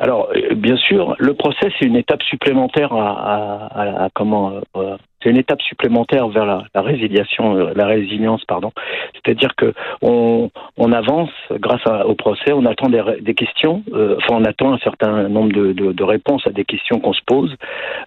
Alors, 0.00 0.28
euh, 0.34 0.54
bien 0.54 0.76
sûr, 0.76 1.14
le 1.18 1.34
procès, 1.34 1.70
c'est 1.78 1.86
une 1.86 1.96
étape 1.96 2.22
supplémentaire 2.22 2.92
à 2.92 4.08
comment 4.14 4.60
euh, 4.76 4.96
c'est 5.22 5.30
une 5.30 5.36
étape 5.36 5.60
supplémentaire 5.62 6.28
vers 6.28 6.46
la, 6.46 6.82
résiliation, 6.82 7.56
euh, 7.56 7.72
la 7.74 7.86
résilience, 7.86 8.44
pardon. 8.44 8.72
C'est-à-dire 9.14 9.54
que 9.56 9.74
on, 10.02 10.50
on 10.76 10.92
avance 10.92 11.30
grâce 11.50 11.82
au 12.04 12.14
procès, 12.14 12.52
on 12.52 12.64
attend 12.64 12.88
des, 12.88 13.02
des 13.20 13.34
questions, 13.34 13.82
euh, 13.92 14.16
enfin 14.18 14.36
on 14.40 14.44
attend 14.44 14.72
un 14.72 14.78
certain 14.78 15.28
nombre 15.28 15.52
de, 15.52 15.72
de, 15.72 15.92
de 15.92 16.04
réponses 16.04 16.46
à 16.46 16.50
des 16.50 16.64
questions 16.64 17.00
qu'on 17.00 17.12
se 17.12 17.20
pose, 17.26 17.54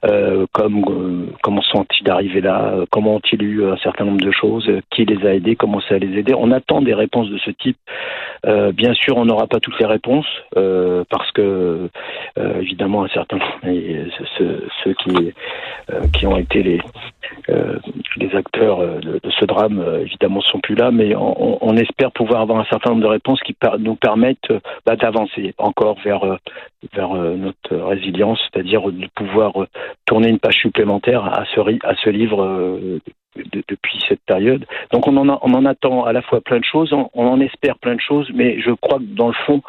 euh, 0.06 0.46
comme 0.52 0.84
euh, 0.88 1.32
comment 1.42 1.62
sont-ils 1.62 2.10
arrivés 2.10 2.42
là, 2.42 2.74
comment 2.92 3.16
ont-ils 3.16 3.42
eu 3.42 3.66
un 3.66 3.78
certain 3.78 4.06
nombre 4.06 4.22
de 4.22 4.32
choses, 4.32 4.70
qui 4.90 5.06
les 5.06 5.26
a 5.28 5.34
aidés, 5.34 5.56
comment 5.56 5.82
ça 5.82 5.98
les 5.98 6.18
aider. 6.18 6.34
On 6.36 6.52
attend 6.52 6.82
des 6.82 6.94
réponses 6.94 7.30
de 7.30 7.38
ce 7.38 7.52
type. 7.52 7.78
Euh, 8.46 8.72
bien 8.72 8.94
sûr, 8.94 9.18
on 9.18 9.26
n'aura 9.26 9.48
pas 9.48 9.60
toutes 9.60 9.80
les 9.80 9.86
réponses 9.86 10.28
euh, 10.58 11.04
parce 11.10 11.32
que 11.32 11.90
évidemment 12.60 13.04
un 13.04 13.08
certain 13.10 13.38
ceux, 14.38 14.68
ceux 14.84 14.94
qui 14.94 15.34
qui 16.14 16.26
ont 16.28 16.38
été 16.38 16.64
les 16.64 16.80
euh, 17.50 17.78
les 18.18 18.36
acteurs 18.36 18.80
euh, 18.80 19.00
de, 19.00 19.20
ce 19.40 19.46
drame, 19.46 19.80
euh, 19.80 20.02
évidemment, 20.02 20.42
sont 20.42 20.60
plus 20.60 20.76
là, 20.76 20.92
mais 20.92 21.14
on, 21.16 21.76
espère 21.76 22.12
pouvoir 22.12 22.42
avoir 22.42 22.60
un 22.60 22.66
certain 22.66 22.92
nombre 22.92 23.02
de 23.02 23.08
réponses 23.08 23.42
qui 23.42 23.56
nous 23.80 23.96
permettent 23.96 24.54
bah, 24.86 24.96
d'avancer 24.96 25.54
encore 25.58 25.98
vers, 26.04 26.24
notre 26.96 27.76
résilience, 27.76 28.40
c'est-à-dire 28.44 28.84
de 28.84 29.08
pouvoir 29.16 29.54
tourner 30.06 30.30
une 30.30 30.40
page 30.40 30.56
supplémentaire 30.56 31.26
à 31.26 31.46
ce, 31.46 32.10
livre 32.10 32.46
de, 33.36 33.64
depuis 33.68 34.00
cette 34.08 34.22
période. 34.26 34.66
Donc 34.92 35.08
on 35.08 35.18
en, 35.18 35.66
attend 35.66 36.06
à 36.06 36.14
la 36.14 36.22
fois 36.22 36.42
plein 36.42 36.60
de 36.60 36.66
choses, 36.66 36.94
on 36.94 37.10
en 37.28 37.40
espère 37.40 37.80
plein 37.80 37.96
de 37.96 38.02
choses, 38.02 38.30
mais 38.34 38.62
je 38.62 38.72
crois 38.72 39.00
que 39.00 39.16
dans 39.16 39.30
le 39.30 39.36
fond, 39.46 39.62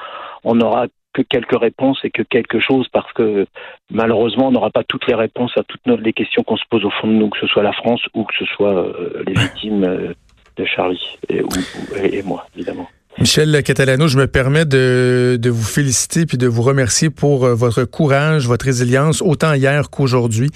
on 0.45 0.61
aura 0.61 0.87
que 1.15 1.23
quelques 1.23 1.59
réponses 1.59 1.99
et 2.05 2.11
que 2.11 2.23
quelque 2.23 2.61
chose 2.61 2.89
parce 2.89 3.11
que 3.15 3.47
malheureusement 3.91 4.49
on 4.49 4.51
n'aura 4.51 4.71
pas 4.71 4.85
toutes 4.85 5.07
les 5.07 5.15
réponses 5.15 5.57
à 5.57 5.63
toutes 5.63 5.87
les 5.87 6.13
questions 6.13 6.43
qu'on 6.43 6.57
se 6.57 6.65
pose 6.69 6.85
au 6.85 6.91
fond 6.91 7.09
de 7.09 7.15
nous, 7.15 7.31
que 7.31 7.39
ce 7.39 7.47
soit 7.47 7.63
la 7.63 7.73
France 7.73 8.03
ou 8.13 8.25
que 8.25 8.35
ce 8.39 8.45
soit 8.45 8.75
euh, 8.75 9.23
les 9.27 9.35
victimes 9.35 9.85
euh, 9.85 10.13
de 10.57 10.65
Charlie 10.65 11.19
et, 11.29 11.43
ou, 11.43 11.49
et, 11.97 12.19
et 12.19 12.23
moi 12.23 12.47
évidemment. 12.55 12.89
Michel 13.19 13.63
Catalano, 13.63 14.09
je 14.09 14.19
me 14.19 14.27
permets 14.27 14.65
de, 14.65 15.39
de, 15.41 15.51
vous 15.51 15.63
féliciter 15.63 16.27
puis 16.27 16.37
de 16.37 16.49
vous 16.49 16.63
remercier 16.63 17.11
pour 17.11 17.45
euh, 17.45 17.55
votre 17.55 17.85
courage, 17.85 18.49
votre 18.49 18.65
résilience, 18.65 19.23
autant 19.23 19.55
hier 19.55 19.89
qu'aujourd'hui. 19.89 20.51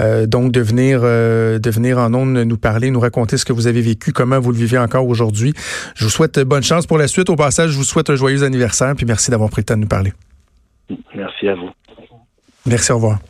Euh, 0.00 0.26
donc, 0.26 0.50
de 0.50 0.60
venir, 0.60 1.00
euh, 1.04 1.60
de 1.60 1.70
venir 1.70 1.98
en 1.98 2.12
ondes 2.12 2.36
nous 2.36 2.56
parler, 2.58 2.90
nous 2.90 2.98
raconter 2.98 3.36
ce 3.36 3.44
que 3.44 3.52
vous 3.52 3.68
avez 3.68 3.80
vécu, 3.80 4.12
comment 4.12 4.40
vous 4.40 4.50
le 4.50 4.58
vivez 4.58 4.76
encore 4.76 5.06
aujourd'hui. 5.06 5.54
Je 5.94 6.04
vous 6.04 6.10
souhaite 6.10 6.40
bonne 6.40 6.64
chance 6.64 6.84
pour 6.84 6.98
la 6.98 7.06
suite. 7.06 7.30
Au 7.30 7.36
passage, 7.36 7.70
je 7.70 7.76
vous 7.76 7.84
souhaite 7.84 8.10
un 8.10 8.16
joyeux 8.16 8.42
anniversaire 8.42 8.94
puis 8.96 9.06
merci 9.06 9.30
d'avoir 9.30 9.48
pris 9.48 9.60
le 9.60 9.66
temps 9.66 9.76
de 9.76 9.82
nous 9.82 9.86
parler. 9.86 10.12
Merci 11.14 11.48
à 11.48 11.54
vous. 11.54 11.70
Merci, 12.66 12.90
au 12.90 12.96
revoir. 12.96 13.20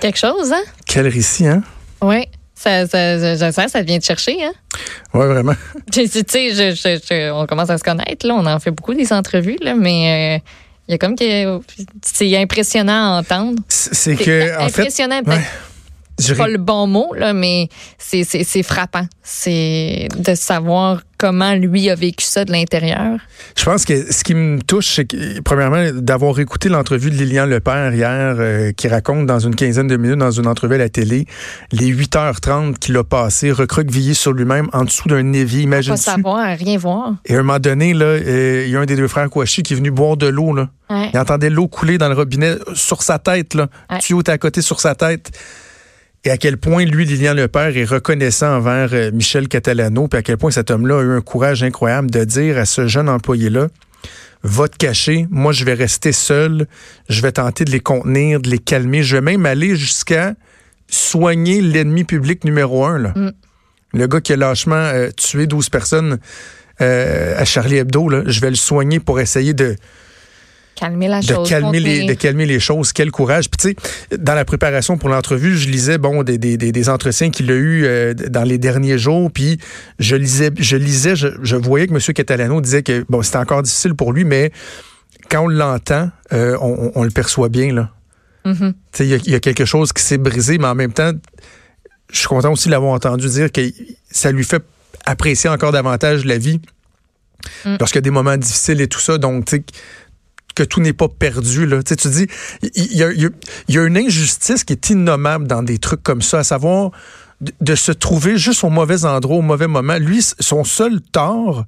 Quelque 0.00 0.18
chose, 0.18 0.52
hein? 0.52 0.62
Quel 0.86 1.08
récit, 1.08 1.48
hein? 1.48 1.62
Oui. 2.00 2.26
Ça, 2.64 2.86
ça, 2.86 3.52
ça, 3.52 3.68
ça, 3.68 3.82
vient 3.82 3.98
de 3.98 4.02
chercher, 4.02 4.42
hein? 4.42 4.52
Oui, 5.12 5.26
vraiment. 5.26 5.52
Tu 5.92 6.06
sais, 6.08 7.30
on 7.30 7.44
commence 7.46 7.68
à 7.68 7.76
se 7.76 7.84
connaître, 7.84 8.26
là. 8.26 8.34
On 8.34 8.46
en 8.46 8.58
fait 8.58 8.70
beaucoup 8.70 8.94
des 8.94 9.12
entrevues, 9.12 9.58
là, 9.60 9.74
mais 9.74 10.38
euh, 10.38 10.50
il 10.88 10.92
y 10.92 10.94
a 10.94 10.98
comme 10.98 11.14
que 11.14 11.60
c'est 12.00 12.34
impressionnant 12.38 13.16
à 13.16 13.20
entendre. 13.20 13.60
C'est 13.68 14.16
que, 14.16 14.58
en 14.58 14.64
impressionnant, 14.64 15.20
fait. 15.26 15.40
C'est 16.18 16.36
pas 16.36 16.48
le 16.48 16.58
bon 16.58 16.86
mot, 16.86 17.12
là, 17.14 17.32
mais 17.32 17.68
c'est 17.98 18.62
frappant. 18.62 19.06
C'est 19.22 20.08
de 20.16 20.34
savoir 20.34 21.00
comment 21.18 21.54
lui 21.54 21.90
a 21.90 21.94
vécu 21.94 22.24
ça 22.24 22.44
de 22.44 22.52
l'intérieur. 22.52 23.18
Je 23.56 23.64
pense 23.64 23.84
que 23.84 24.12
ce 24.12 24.22
qui 24.24 24.34
me 24.34 24.60
touche, 24.60 24.94
c'est 24.96 25.06
que, 25.06 25.40
premièrement, 25.40 25.90
d'avoir 25.92 26.38
écouté 26.38 26.68
l'entrevue 26.68 27.10
de 27.10 27.16
Lilian 27.16 27.46
Lepère 27.46 27.94
hier, 27.94 28.36
euh, 28.38 28.72
qui 28.72 28.88
raconte 28.88 29.26
dans 29.26 29.38
une 29.38 29.54
quinzaine 29.54 29.86
de 29.86 29.96
minutes, 29.96 30.18
dans 30.18 30.30
une 30.30 30.46
entrevue 30.46 30.74
à 30.74 30.78
la 30.78 30.88
télé, 30.88 31.26
les 31.72 31.86
8h30 31.86 32.78
qu'il 32.78 32.96
a 32.96 33.04
passé, 33.04 33.52
recroquevillé 33.52 34.14
sur 34.14 34.32
lui-même 34.32 34.68
en 34.72 34.84
dessous 34.84 35.08
d'un 35.08 35.32
évier. 35.32 35.62
Imagine 35.62 35.92
Pas 35.92 35.96
savoir, 35.96 36.56
rien 36.56 36.78
voir. 36.78 37.14
Et 37.24 37.34
à 37.34 37.40
un 37.40 37.42
moment 37.42 37.58
donné, 37.58 37.94
là, 37.94 38.06
euh, 38.06 38.64
il 38.66 38.72
y 38.72 38.76
a 38.76 38.80
un 38.80 38.86
des 38.86 38.96
deux 38.96 39.08
frères 39.08 39.30
Kouachi 39.30 39.62
qui 39.62 39.72
est 39.72 39.76
venu 39.76 39.90
boire 39.90 40.16
de 40.16 40.26
l'eau. 40.26 40.52
Là. 40.54 40.68
Ouais. 40.90 41.10
Il 41.12 41.18
entendait 41.18 41.50
l'eau 41.50 41.68
couler 41.68 41.98
dans 41.98 42.08
le 42.08 42.14
robinet 42.14 42.56
sur 42.74 43.02
sa 43.02 43.18
tête. 43.18 43.54
Là. 43.54 43.68
Ouais. 43.90 43.98
Tuyau 43.98 44.22
à 44.26 44.38
côté 44.38 44.60
sur 44.62 44.80
sa 44.80 44.94
tête 44.94 45.30
et 46.24 46.30
à 46.30 46.38
quel 46.38 46.56
point 46.56 46.84
lui, 46.84 47.04
Lilian 47.04 47.34
Lepère, 47.34 47.76
est 47.76 47.84
reconnaissant 47.84 48.56
envers 48.56 48.90
euh, 48.92 49.10
Michel 49.12 49.46
Catalano, 49.48 50.08
puis 50.08 50.18
à 50.18 50.22
quel 50.22 50.38
point 50.38 50.50
cet 50.50 50.70
homme-là 50.70 50.98
a 50.98 51.02
eu 51.02 51.12
un 51.12 51.20
courage 51.20 51.62
incroyable 51.62 52.10
de 52.10 52.24
dire 52.24 52.58
à 52.58 52.64
ce 52.64 52.86
jeune 52.86 53.08
employé-là, 53.08 53.68
va 54.42 54.68
te 54.68 54.76
cacher, 54.76 55.26
moi 55.30 55.52
je 55.52 55.64
vais 55.64 55.74
rester 55.74 56.12
seul, 56.12 56.66
je 57.08 57.22
vais 57.22 57.32
tenter 57.32 57.64
de 57.64 57.70
les 57.70 57.80
contenir, 57.80 58.40
de 58.40 58.50
les 58.50 58.58
calmer, 58.58 59.02
je 59.02 59.16
vais 59.16 59.22
même 59.22 59.46
aller 59.46 59.74
jusqu'à 59.76 60.34
soigner 60.88 61.60
l'ennemi 61.60 62.04
public 62.04 62.44
numéro 62.44 62.84
un. 62.84 62.98
Là. 62.98 63.12
Mm. 63.16 63.32
Le 63.94 64.06
gars 64.06 64.20
qui 64.20 64.32
a 64.32 64.36
lâchement 64.36 64.74
euh, 64.74 65.10
tué 65.16 65.46
12 65.46 65.70
personnes 65.70 66.18
euh, 66.80 67.38
à 67.38 67.44
Charlie 67.44 67.76
Hebdo, 67.76 68.08
là, 68.08 68.22
je 68.26 68.40
vais 68.40 68.50
le 68.50 68.56
soigner 68.56 69.00
pour 69.00 69.20
essayer 69.20 69.54
de 69.54 69.76
calmer 70.74 71.08
la 71.08 71.20
de 71.20 71.26
chose. 71.26 71.48
calmer 71.48 71.78
les 71.80 72.04
de 72.06 72.14
calmer 72.14 72.46
les 72.46 72.58
choses 72.60 72.92
quel 72.92 73.10
courage 73.10 73.48
puis 73.48 73.74
tu 73.76 73.82
sais 74.10 74.16
dans 74.18 74.34
la 74.34 74.44
préparation 74.44 74.98
pour 74.98 75.08
l'entrevue 75.08 75.56
je 75.56 75.68
lisais 75.68 75.98
bon 75.98 76.22
des, 76.24 76.36
des, 76.38 76.56
des, 76.56 76.88
entretiens 76.88 77.30
qu'il 77.30 77.50
a 77.50 77.54
eu 77.54 77.84
euh, 77.84 78.12
dans 78.14 78.42
les 78.42 78.58
derniers 78.58 78.98
jours 78.98 79.30
puis 79.30 79.58
je 79.98 80.16
lisais 80.16 80.50
je 80.58 80.76
lisais 80.76 81.14
je, 81.16 81.28
je 81.42 81.56
voyais 81.56 81.86
que 81.86 81.92
M. 81.94 82.00
Catalano 82.14 82.60
disait 82.60 82.82
que 82.82 83.04
bon 83.08 83.22
c'était 83.22 83.36
encore 83.38 83.62
difficile 83.62 83.94
pour 83.94 84.12
lui 84.12 84.24
mais 84.24 84.50
quand 85.30 85.44
on 85.44 85.48
l'entend 85.48 86.10
euh, 86.32 86.56
on, 86.60 86.90
on, 86.94 87.02
le 87.04 87.10
perçoit 87.10 87.48
bien 87.48 87.72
là 87.72 87.90
Mhm. 88.44 88.74
tu 88.74 88.98
sais 88.98 89.06
il 89.06 89.10
y, 89.10 89.14
a- 89.14 89.20
il 89.24 89.32
y 89.32 89.34
a 89.34 89.40
quelque 89.40 89.64
chose 89.64 89.92
qui 89.92 90.02
s'est 90.02 90.18
brisé 90.18 90.58
mais 90.58 90.66
en 90.66 90.74
même 90.74 90.92
temps 90.92 91.12
je 92.12 92.18
suis 92.18 92.28
content 92.28 92.52
aussi 92.52 92.66
de 92.66 92.72
l'avoir 92.72 92.92
entendu 92.92 93.26
dire 93.28 93.50
que 93.50 93.62
ça 94.10 94.30
lui 94.32 94.44
fait 94.44 94.62
apprécier 95.06 95.48
encore 95.48 95.72
davantage 95.72 96.24
la 96.24 96.36
vie 96.38 96.60
Mm. 97.66 97.76
lorsqu'il 97.78 97.98
y 97.98 97.98
a 97.98 98.02
des 98.02 98.10
moments 98.10 98.38
difficiles 98.38 98.80
et 98.80 98.88
tout 98.88 99.00
ça 99.00 99.18
donc 99.18 99.44
tu 99.44 99.56
sais 99.56 99.64
que 100.54 100.62
tout 100.62 100.80
n'est 100.80 100.92
pas 100.92 101.08
perdu. 101.08 101.66
Là. 101.66 101.82
Tu, 101.82 101.90
sais, 101.90 101.96
tu 101.96 102.08
dis, 102.08 102.26
il 102.74 102.96
y, 102.96 103.02
a, 103.02 103.12
il 103.12 103.30
y, 103.68 103.78
a, 103.78 103.82
une 103.82 103.96
injustice 103.96 104.64
qui 104.64 104.72
est 104.72 104.90
innommable 104.90 105.46
dans 105.46 105.62
des 105.62 105.78
trucs 105.78 106.02
comme 106.02 106.22
ça, 106.22 106.40
à 106.40 106.44
savoir 106.44 106.90
de, 107.40 107.52
de, 107.60 107.74
se 107.74 107.92
trouver 107.92 108.38
juste 108.38 108.64
au 108.64 108.70
mauvais 108.70 109.04
endroit, 109.04 109.36
au 109.36 109.42
mauvais 109.42 109.66
moment. 109.66 109.96
Lui, 109.98 110.22
son 110.38 110.64
seul 110.64 111.00
tort, 111.00 111.64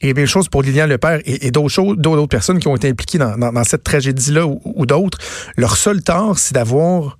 et 0.00 0.14
bien 0.14 0.26
chose 0.26 0.48
pour 0.48 0.62
Lilian 0.62 0.86
Lepère 0.86 1.20
et, 1.24 1.46
et 1.46 1.50
d'autres 1.50 1.68
choses, 1.68 1.96
d'autres 1.96 2.26
personnes 2.26 2.58
qui 2.58 2.68
ont 2.68 2.76
été 2.76 2.88
impliquées 2.88 3.18
dans, 3.18 3.36
dans, 3.36 3.52
dans 3.52 3.64
cette 3.64 3.84
tragédie-là 3.84 4.46
ou, 4.46 4.60
ou 4.64 4.86
d'autres, 4.86 5.18
leur 5.56 5.76
seul 5.76 6.02
tort, 6.02 6.38
c'est 6.38 6.54
d'avoir 6.54 7.18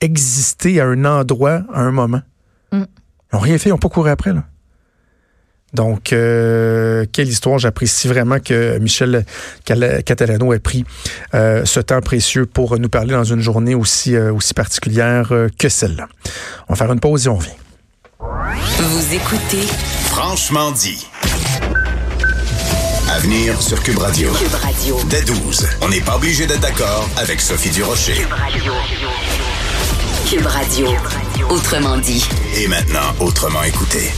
existé 0.00 0.80
à 0.80 0.86
un 0.86 1.04
endroit, 1.04 1.62
à 1.72 1.80
un 1.80 1.90
moment. 1.90 2.22
Mm. 2.72 2.82
Ils 3.32 3.36
n'ont 3.36 3.40
rien 3.40 3.58
fait, 3.58 3.68
ils 3.68 3.72
n'ont 3.72 3.78
pas 3.78 3.88
couru 3.88 4.10
après. 4.10 4.32
Là. 4.32 4.44
Donc, 5.74 6.12
euh, 6.12 7.04
quelle 7.12 7.28
histoire. 7.28 7.58
J'apprécie 7.58 8.08
vraiment 8.08 8.38
que 8.40 8.78
Michel 8.78 9.24
Catalano 9.64 10.52
ait 10.54 10.58
pris 10.58 10.84
euh, 11.34 11.64
ce 11.64 11.80
temps 11.80 12.00
précieux 12.00 12.46
pour 12.46 12.78
nous 12.78 12.88
parler 12.88 13.12
dans 13.12 13.24
une 13.24 13.40
journée 13.40 13.74
aussi, 13.74 14.14
euh, 14.14 14.32
aussi 14.32 14.54
particulière 14.54 15.28
euh, 15.32 15.48
que 15.58 15.68
celle-là. 15.68 16.08
On 16.68 16.74
va 16.74 16.76
faire 16.76 16.92
une 16.92 17.00
pause 17.00 17.26
et 17.26 17.28
on 17.28 17.36
revient. 17.36 17.50
Vous 18.18 19.14
écoutez 19.14 19.66
Franchement 20.06 20.72
dit. 20.72 21.06
À 23.10 23.18
venir 23.20 23.60
sur 23.60 23.82
Cube 23.82 23.98
Radio. 23.98 24.30
Cube 24.32 24.54
Radio. 24.54 24.98
Dès 25.08 25.22
12, 25.22 25.66
on 25.80 25.88
n'est 25.88 26.00
pas 26.00 26.16
obligé 26.16 26.46
d'être 26.46 26.60
d'accord 26.60 27.08
avec 27.16 27.40
Sophie 27.40 27.70
Durocher. 27.70 28.14
Cube 28.14 28.32
Radio. 28.32 28.72
Cube 30.28 30.46
Radio. 30.46 30.88
Autrement 31.48 31.96
dit. 31.98 32.24
Et 32.56 32.68
maintenant, 32.68 33.14
autrement 33.20 33.62
écouté. 33.62 34.00